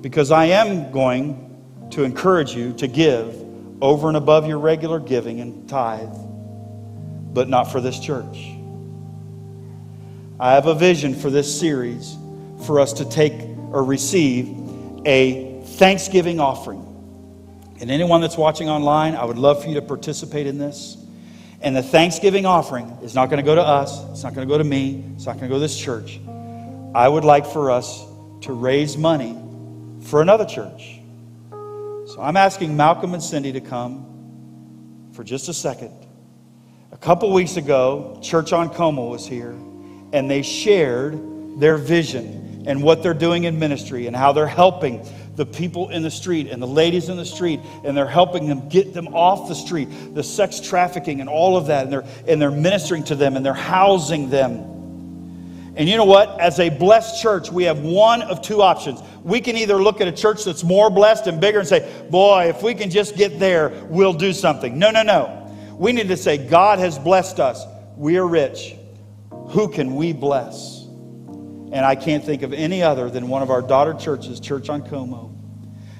[0.00, 3.36] because I am going to encourage you to give
[3.82, 6.08] over and above your regular giving and tithe,
[7.34, 8.54] but not for this church.
[10.38, 12.16] I have a vision for this series
[12.64, 13.34] for us to take
[13.70, 14.48] or receive
[15.04, 16.86] a Thanksgiving offering.
[17.82, 20.96] And anyone that's watching online, I would love for you to participate in this.
[21.62, 24.52] And the Thanksgiving offering is not going to go to us, it's not going to
[24.52, 26.18] go to me, it's not going to go to this church.
[26.94, 28.04] I would like for us
[28.42, 29.36] to raise money
[30.02, 31.00] for another church.
[31.50, 35.92] So I'm asking Malcolm and Cindy to come for just a second.
[36.92, 39.50] A couple weeks ago, Church on Como was here,
[40.12, 45.06] and they shared their vision and what they're doing in ministry and how they're helping
[45.36, 48.68] the people in the street and the ladies in the street and they're helping them
[48.68, 49.88] get them off the street.
[50.14, 53.44] The sex trafficking and all of that and they're and they're ministering to them and
[53.44, 54.66] they're housing them.
[55.76, 56.40] And you know what?
[56.40, 59.00] As a blessed church we have one of two options.
[59.22, 62.48] We can either look at a church that's more blessed and bigger and say boy
[62.48, 64.78] if we can just get there we'll do something.
[64.78, 65.36] No no no.
[65.78, 67.64] We need to say god has blessed us.
[67.96, 68.74] We are rich.
[69.50, 70.79] Who can we bless
[71.72, 74.88] and I can't think of any other than one of our daughter churches, Church on
[74.88, 75.34] Como.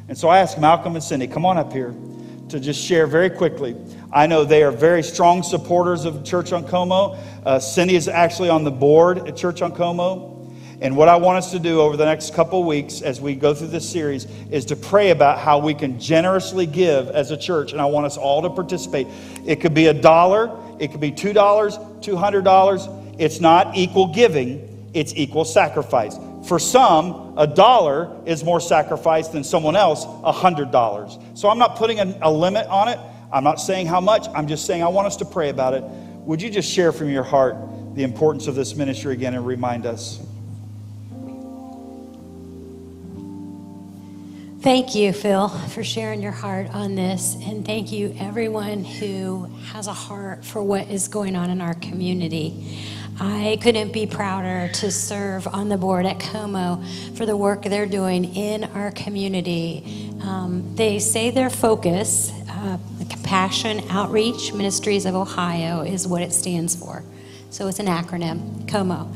[0.08, 1.94] And so I asked Malcolm and Cindy, come on up here
[2.48, 3.76] to just share very quickly.
[4.12, 7.16] I know they are very strong supporters of Church on Como.
[7.44, 10.36] Uh, Cindy is actually on the board at Church on Como.
[10.80, 13.54] And what I want us to do over the next couple weeks as we go
[13.54, 17.72] through this series is to pray about how we can generously give as a church.
[17.72, 19.06] And I want us all to participate.
[19.46, 20.50] It could be a dollar,
[20.80, 23.16] it could be $2, $200.
[23.20, 26.18] It's not equal giving, it's equal sacrifice.
[26.46, 31.18] For some, a dollar is more sacrifice than someone else, a hundred dollars.
[31.34, 32.98] So I'm not putting a, a, limit on it.
[33.32, 34.26] I'm not saying how much.
[34.34, 35.84] I'm just saying I want us to pray about it.
[35.84, 37.56] Would you just share from your heart
[37.94, 40.20] the importance of this ministry again and remind us?
[44.60, 47.34] Thank you, Phil, for sharing your heart on this.
[47.46, 51.72] And thank you, everyone who has a heart for what is going on in our
[51.72, 52.78] community.
[53.22, 56.82] I couldn't be prouder to serve on the board at Como
[57.16, 60.10] for the work they're doing in our community.
[60.22, 62.78] Um, they say their focus, uh,
[63.10, 67.04] Compassion Outreach Ministries of Ohio, is what it stands for.
[67.50, 69.14] So it's an acronym, COMO.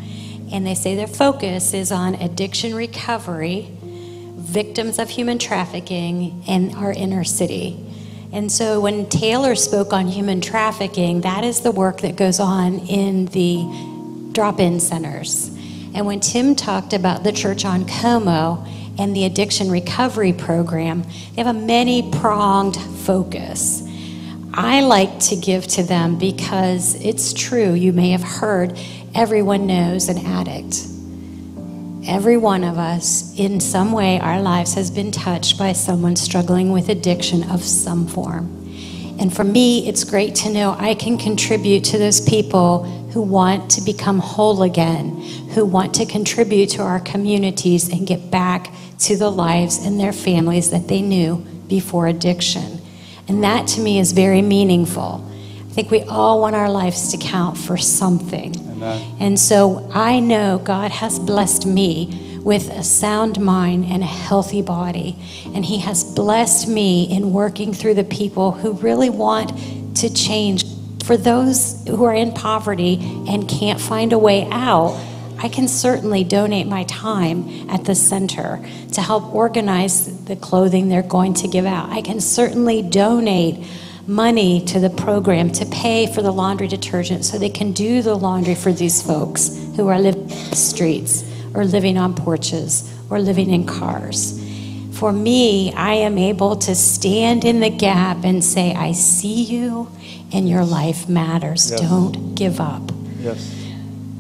[0.53, 6.93] And they say their focus is on addiction recovery, victims of human trafficking, in our
[6.93, 7.81] inner city.
[8.35, 12.81] And so when Taylor spoke on human trafficking, that is the work that goes on
[12.81, 13.94] in the
[14.35, 15.49] drop in centers.
[15.95, 18.67] And when Tim talked about the church on Como
[18.99, 21.05] and the addiction recovery program,
[21.35, 23.83] they have a many pronged focus.
[24.53, 27.73] I like to give to them because it's true.
[27.73, 28.79] You may have heard
[29.15, 30.87] everyone knows an addict.
[32.07, 36.71] Every one of us, in some way, our lives has been touched by someone struggling
[36.71, 38.47] with addiction of some form.
[39.19, 43.71] And for me, it's great to know I can contribute to those people who want
[43.71, 45.21] to become whole again,
[45.55, 50.13] who want to contribute to our communities and get back to the lives and their
[50.13, 51.37] families that they knew
[51.69, 52.81] before addiction.
[53.29, 55.25] And that to me is very meaningful.
[55.61, 58.57] I think we all want our lives to count for something.
[58.57, 59.17] Amen.
[59.21, 64.61] And so I know God has blessed me with a sound mind and a healthy
[64.61, 65.17] body.
[65.55, 69.53] And He has blessed me in working through the people who really want
[69.99, 70.65] to change.
[71.05, 72.99] For those who are in poverty
[73.29, 74.99] and can't find a way out,
[75.37, 81.03] I can certainly donate my time at the center to help organize the clothing they're
[81.03, 81.91] going to give out.
[81.91, 83.67] I can certainly donate
[84.07, 88.15] money to the program to pay for the laundry detergent so they can do the
[88.15, 93.21] laundry for these folks who are living in the streets or living on porches or
[93.21, 94.41] living in cars.
[94.93, 99.91] For me, I am able to stand in the gap and say, I see you
[100.35, 101.71] and your life matters.
[101.71, 101.81] Yes.
[101.81, 102.83] Don't give up.
[103.21, 103.65] Yes.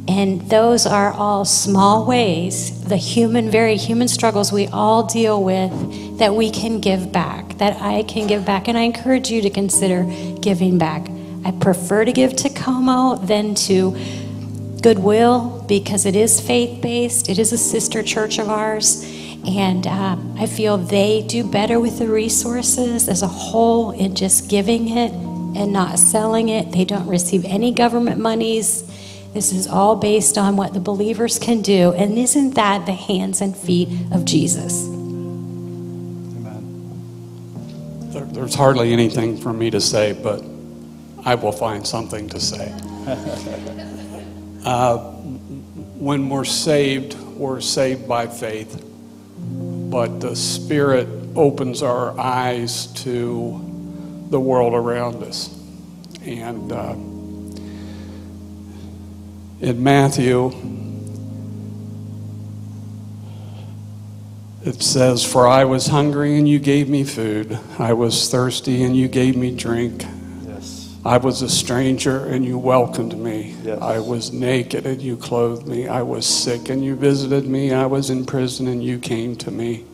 [0.06, 6.18] And those are all small ways, the human, very human struggles we all deal with
[6.18, 8.68] that we can give back, that I can give back.
[8.68, 10.04] And I encourage you to consider
[10.40, 11.08] giving back.
[11.44, 13.96] I prefer to give to Como than to
[14.82, 19.02] Goodwill because it is faith based, it is a sister church of ours.
[19.46, 24.48] And uh, I feel they do better with the resources as a whole in just
[24.48, 25.12] giving it
[25.56, 26.72] and not selling it.
[26.72, 28.82] They don't receive any government monies.
[29.32, 31.92] This is all based on what the believers can do.
[31.92, 34.86] And isn't that the hands and feet of Jesus?
[34.86, 35.40] Amen.
[38.12, 40.44] There, there's hardly anything for me to say, but
[41.24, 42.72] I will find something to say.
[44.64, 44.96] Uh,
[45.98, 48.82] when we're saved, we're saved by faith,
[49.90, 53.73] but the Spirit opens our eyes to
[54.30, 55.48] the world around us.
[56.22, 56.94] And uh,
[59.60, 60.52] in Matthew,
[64.64, 68.96] it says, For I was hungry and you gave me food, I was thirsty and
[68.96, 70.04] you gave me drink.
[71.06, 73.54] I was a stranger and you welcomed me.
[73.62, 73.78] Yes.
[73.82, 75.86] I was naked and you clothed me.
[75.86, 77.74] I was sick and you visited me.
[77.74, 79.84] I was in prison and you came to me.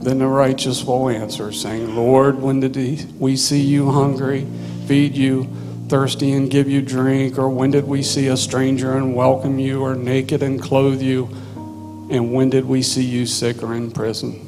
[0.00, 4.46] Then the righteous will answer, saying, Lord, when did we see you hungry,
[4.86, 5.46] feed you,
[5.88, 7.36] thirsty, and give you drink?
[7.38, 11.26] Or when did we see a stranger and welcome you, or naked and clothe you?
[12.10, 14.46] And when did we see you sick or in prison?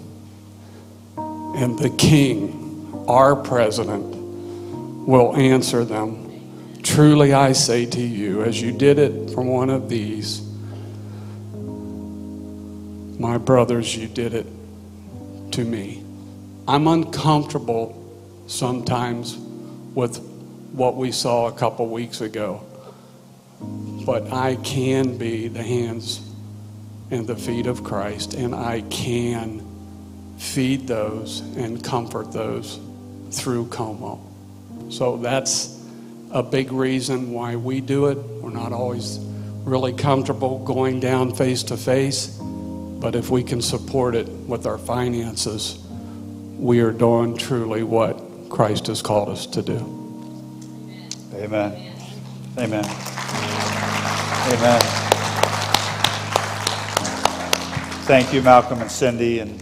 [1.19, 4.17] And the king, our president,
[5.07, 6.81] will answer them.
[6.83, 10.41] Truly I say to you, as you did it for one of these,
[13.19, 14.47] my brothers, you did it
[15.53, 16.03] to me.
[16.67, 17.99] I'm uncomfortable
[18.47, 19.37] sometimes
[19.95, 20.19] with
[20.73, 22.65] what we saw a couple weeks ago,
[24.07, 26.21] but I can be the hands
[27.11, 29.63] and the feet of Christ, and I can
[30.39, 32.81] feed those and comfort those
[33.31, 34.21] through Como.
[34.89, 35.79] So that's
[36.31, 38.17] a big reason why we do it.
[38.17, 39.19] We're not always
[39.65, 42.39] really comfortable going down face to face,
[43.03, 45.85] but if we can support it with our finances,
[46.57, 48.17] we are doing truly what
[48.49, 49.75] Christ has called us to do.
[51.35, 51.73] Amen.
[52.57, 52.85] Amen.
[54.47, 54.81] Amen.
[58.05, 59.61] Thank you, Malcolm and Cindy, and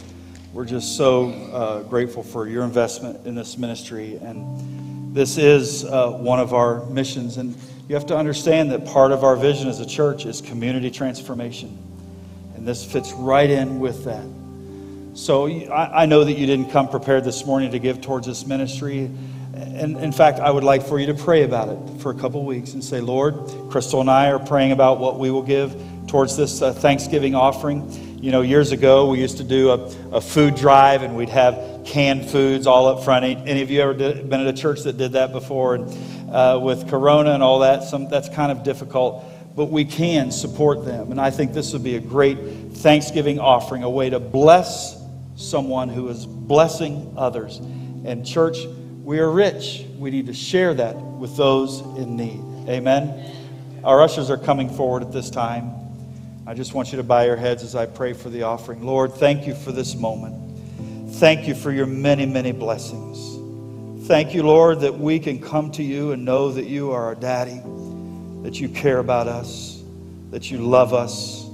[0.53, 4.18] we're just so uh, grateful for your investment in this ministry.
[4.20, 7.38] And this is uh, one of our missions.
[7.38, 7.57] And
[7.88, 11.89] you have to understand that part of our vision as a church is community transformation.
[12.61, 14.27] And this fits right in with that.
[15.15, 18.47] So I, I know that you didn't come prepared this morning to give towards this
[18.47, 19.11] ministry.
[19.55, 22.45] And in fact, I would like for you to pray about it for a couple
[22.45, 23.35] weeks and say, Lord,
[23.71, 25.75] Crystal and I are praying about what we will give
[26.07, 28.19] towards this uh, Thanksgiving offering.
[28.23, 29.77] You know, years ago, we used to do a,
[30.17, 33.25] a food drive and we'd have canned foods all up front.
[33.25, 35.77] Any of you ever did, been at a church that did that before?
[35.77, 39.25] And uh, with Corona and all that, some, that's kind of difficult.
[39.61, 41.11] But we can support them.
[41.11, 42.39] And I think this would be a great
[42.79, 44.99] Thanksgiving offering, a way to bless
[45.37, 47.59] someone who is blessing others.
[47.59, 48.57] And, church,
[49.05, 49.85] we are rich.
[49.99, 52.71] We need to share that with those in need.
[52.71, 53.37] Amen.
[53.85, 55.75] Our ushers are coming forward at this time.
[56.47, 58.83] I just want you to bow your heads as I pray for the offering.
[58.83, 60.59] Lord, thank you for this moment.
[61.17, 64.07] Thank you for your many, many blessings.
[64.07, 67.15] Thank you, Lord, that we can come to you and know that you are our
[67.15, 67.61] daddy,
[68.43, 69.82] that you care about us,
[70.30, 71.47] that you love us.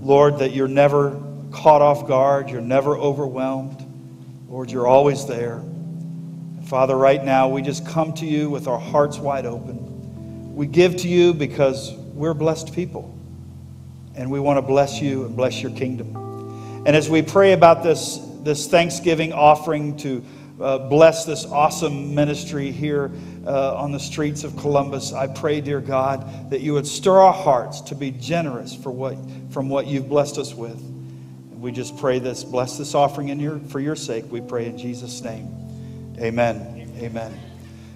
[0.00, 3.82] Lord, that you're never caught off guard, you're never overwhelmed.
[4.48, 5.62] Lord, you're always there.
[6.66, 10.54] Father, right now, we just come to you with our hearts wide open.
[10.54, 13.16] We give to you because we're blessed people
[14.14, 16.16] and we want to bless you and bless your kingdom.
[16.86, 20.24] And as we pray about this, this Thanksgiving offering to
[20.60, 23.10] uh, bless this awesome ministry here
[23.46, 27.32] uh, on the streets of Columbus, I pray, dear God, that you would stir our
[27.32, 29.16] hearts to be generous for what,
[29.50, 30.76] from what you've blessed us with.
[30.76, 34.24] And we just pray this, bless this offering in your, for your sake.
[34.30, 35.48] We pray in Jesus' name.
[36.18, 36.90] Amen.
[36.98, 37.38] Amen.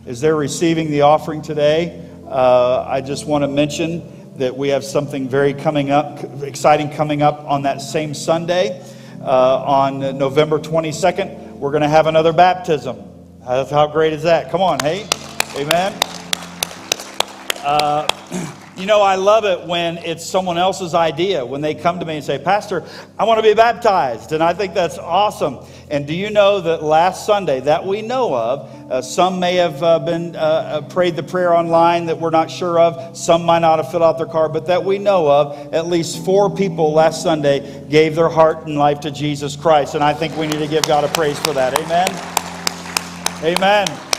[0.07, 4.85] As they're receiving the offering today, uh, I just want to mention that we have
[4.85, 8.83] something very coming up, exciting coming up on that same Sunday.
[9.21, 12.97] Uh, on November 22nd, we're going to have another baptism.
[13.45, 14.51] How great is that?
[14.51, 15.07] Come on, hey,
[15.57, 15.93] amen.
[17.63, 22.07] Uh, you know, I love it when it's someone else's idea, when they come to
[22.07, 22.83] me and say, Pastor,
[23.19, 24.33] I want to be baptized.
[24.33, 25.59] And I think that's awesome.
[25.91, 29.83] And do you know that last Sunday, that we know of, uh, some may have
[29.83, 33.17] uh, been uh, uh, prayed the prayer online that we're not sure of.
[33.17, 36.25] Some might not have filled out their card, but that we know of, at least
[36.25, 39.95] four people last Sunday gave their heart and life to Jesus Christ.
[39.95, 41.75] And I think we need to give God a praise for that.
[41.79, 42.09] Amen.
[43.45, 44.10] Amen.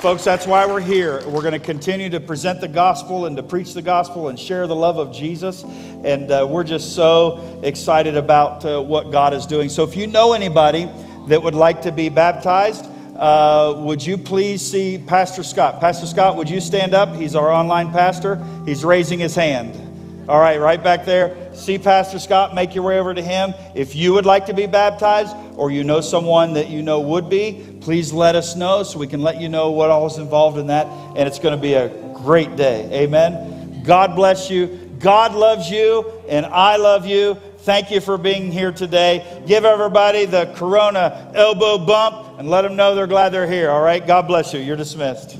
[0.00, 1.26] Folks, that's why we're here.
[1.26, 4.66] We're going to continue to present the gospel and to preach the gospel and share
[4.66, 5.64] the love of Jesus.
[6.04, 9.70] And uh, we're just so excited about uh, what God is doing.
[9.70, 10.88] So if you know anybody
[11.28, 12.84] that would like to be baptized,
[13.16, 15.80] uh, would you please see Pastor Scott?
[15.80, 17.16] Pastor Scott, would you stand up?
[17.16, 18.44] He's our online pastor.
[18.66, 19.85] He's raising his hand.
[20.28, 21.54] All right, right back there.
[21.54, 23.54] See Pastor Scott, make your way over to him.
[23.76, 27.30] If you would like to be baptized or you know someone that you know would
[27.30, 30.58] be, please let us know so we can let you know what all is involved
[30.58, 30.86] in that.
[31.16, 33.04] And it's going to be a great day.
[33.04, 33.82] Amen.
[33.84, 34.66] God bless you.
[34.98, 37.36] God loves you, and I love you.
[37.58, 39.42] Thank you for being here today.
[39.46, 43.70] Give everybody the Corona elbow bump and let them know they're glad they're here.
[43.70, 44.04] All right?
[44.04, 44.60] God bless you.
[44.60, 45.38] You're dismissed.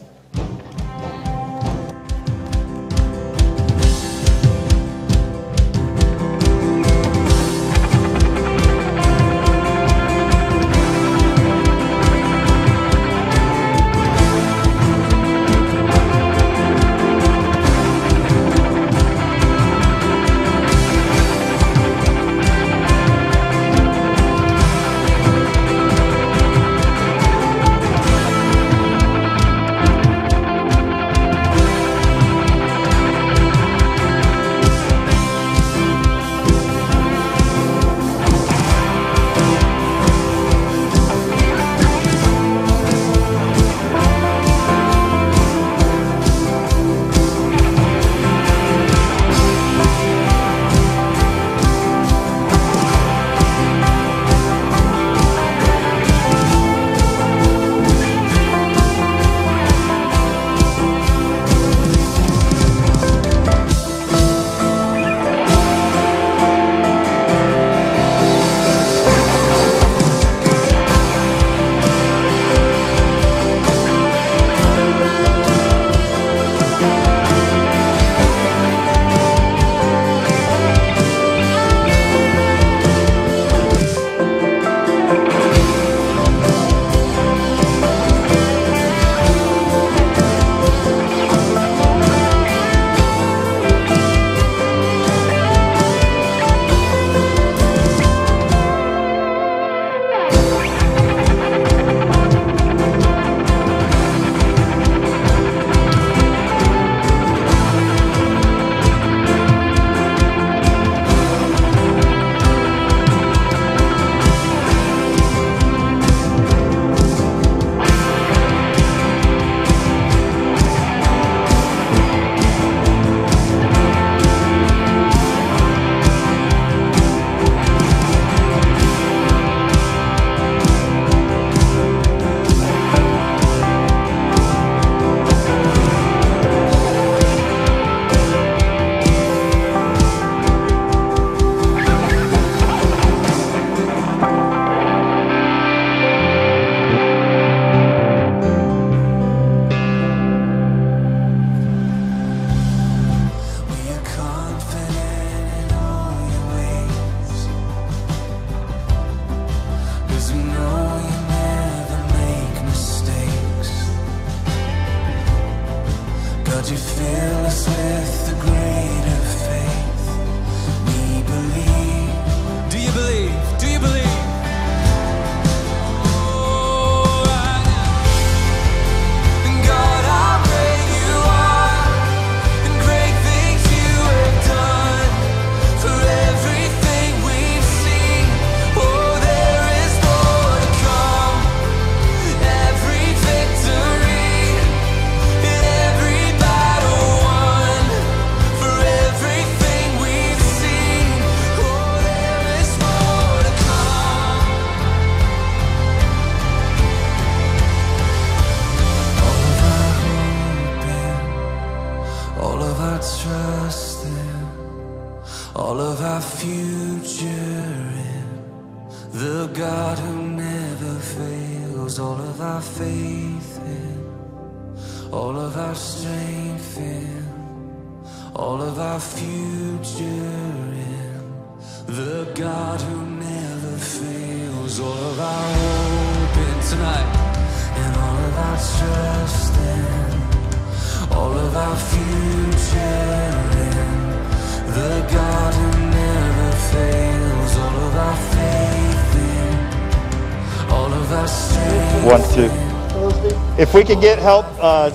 [253.67, 254.93] If we could get help uh,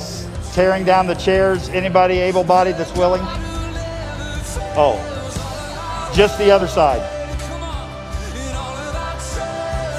[0.53, 3.22] tearing down the chairs, anybody able-bodied that's willing?
[4.78, 4.95] Oh,
[6.15, 7.20] just the other side.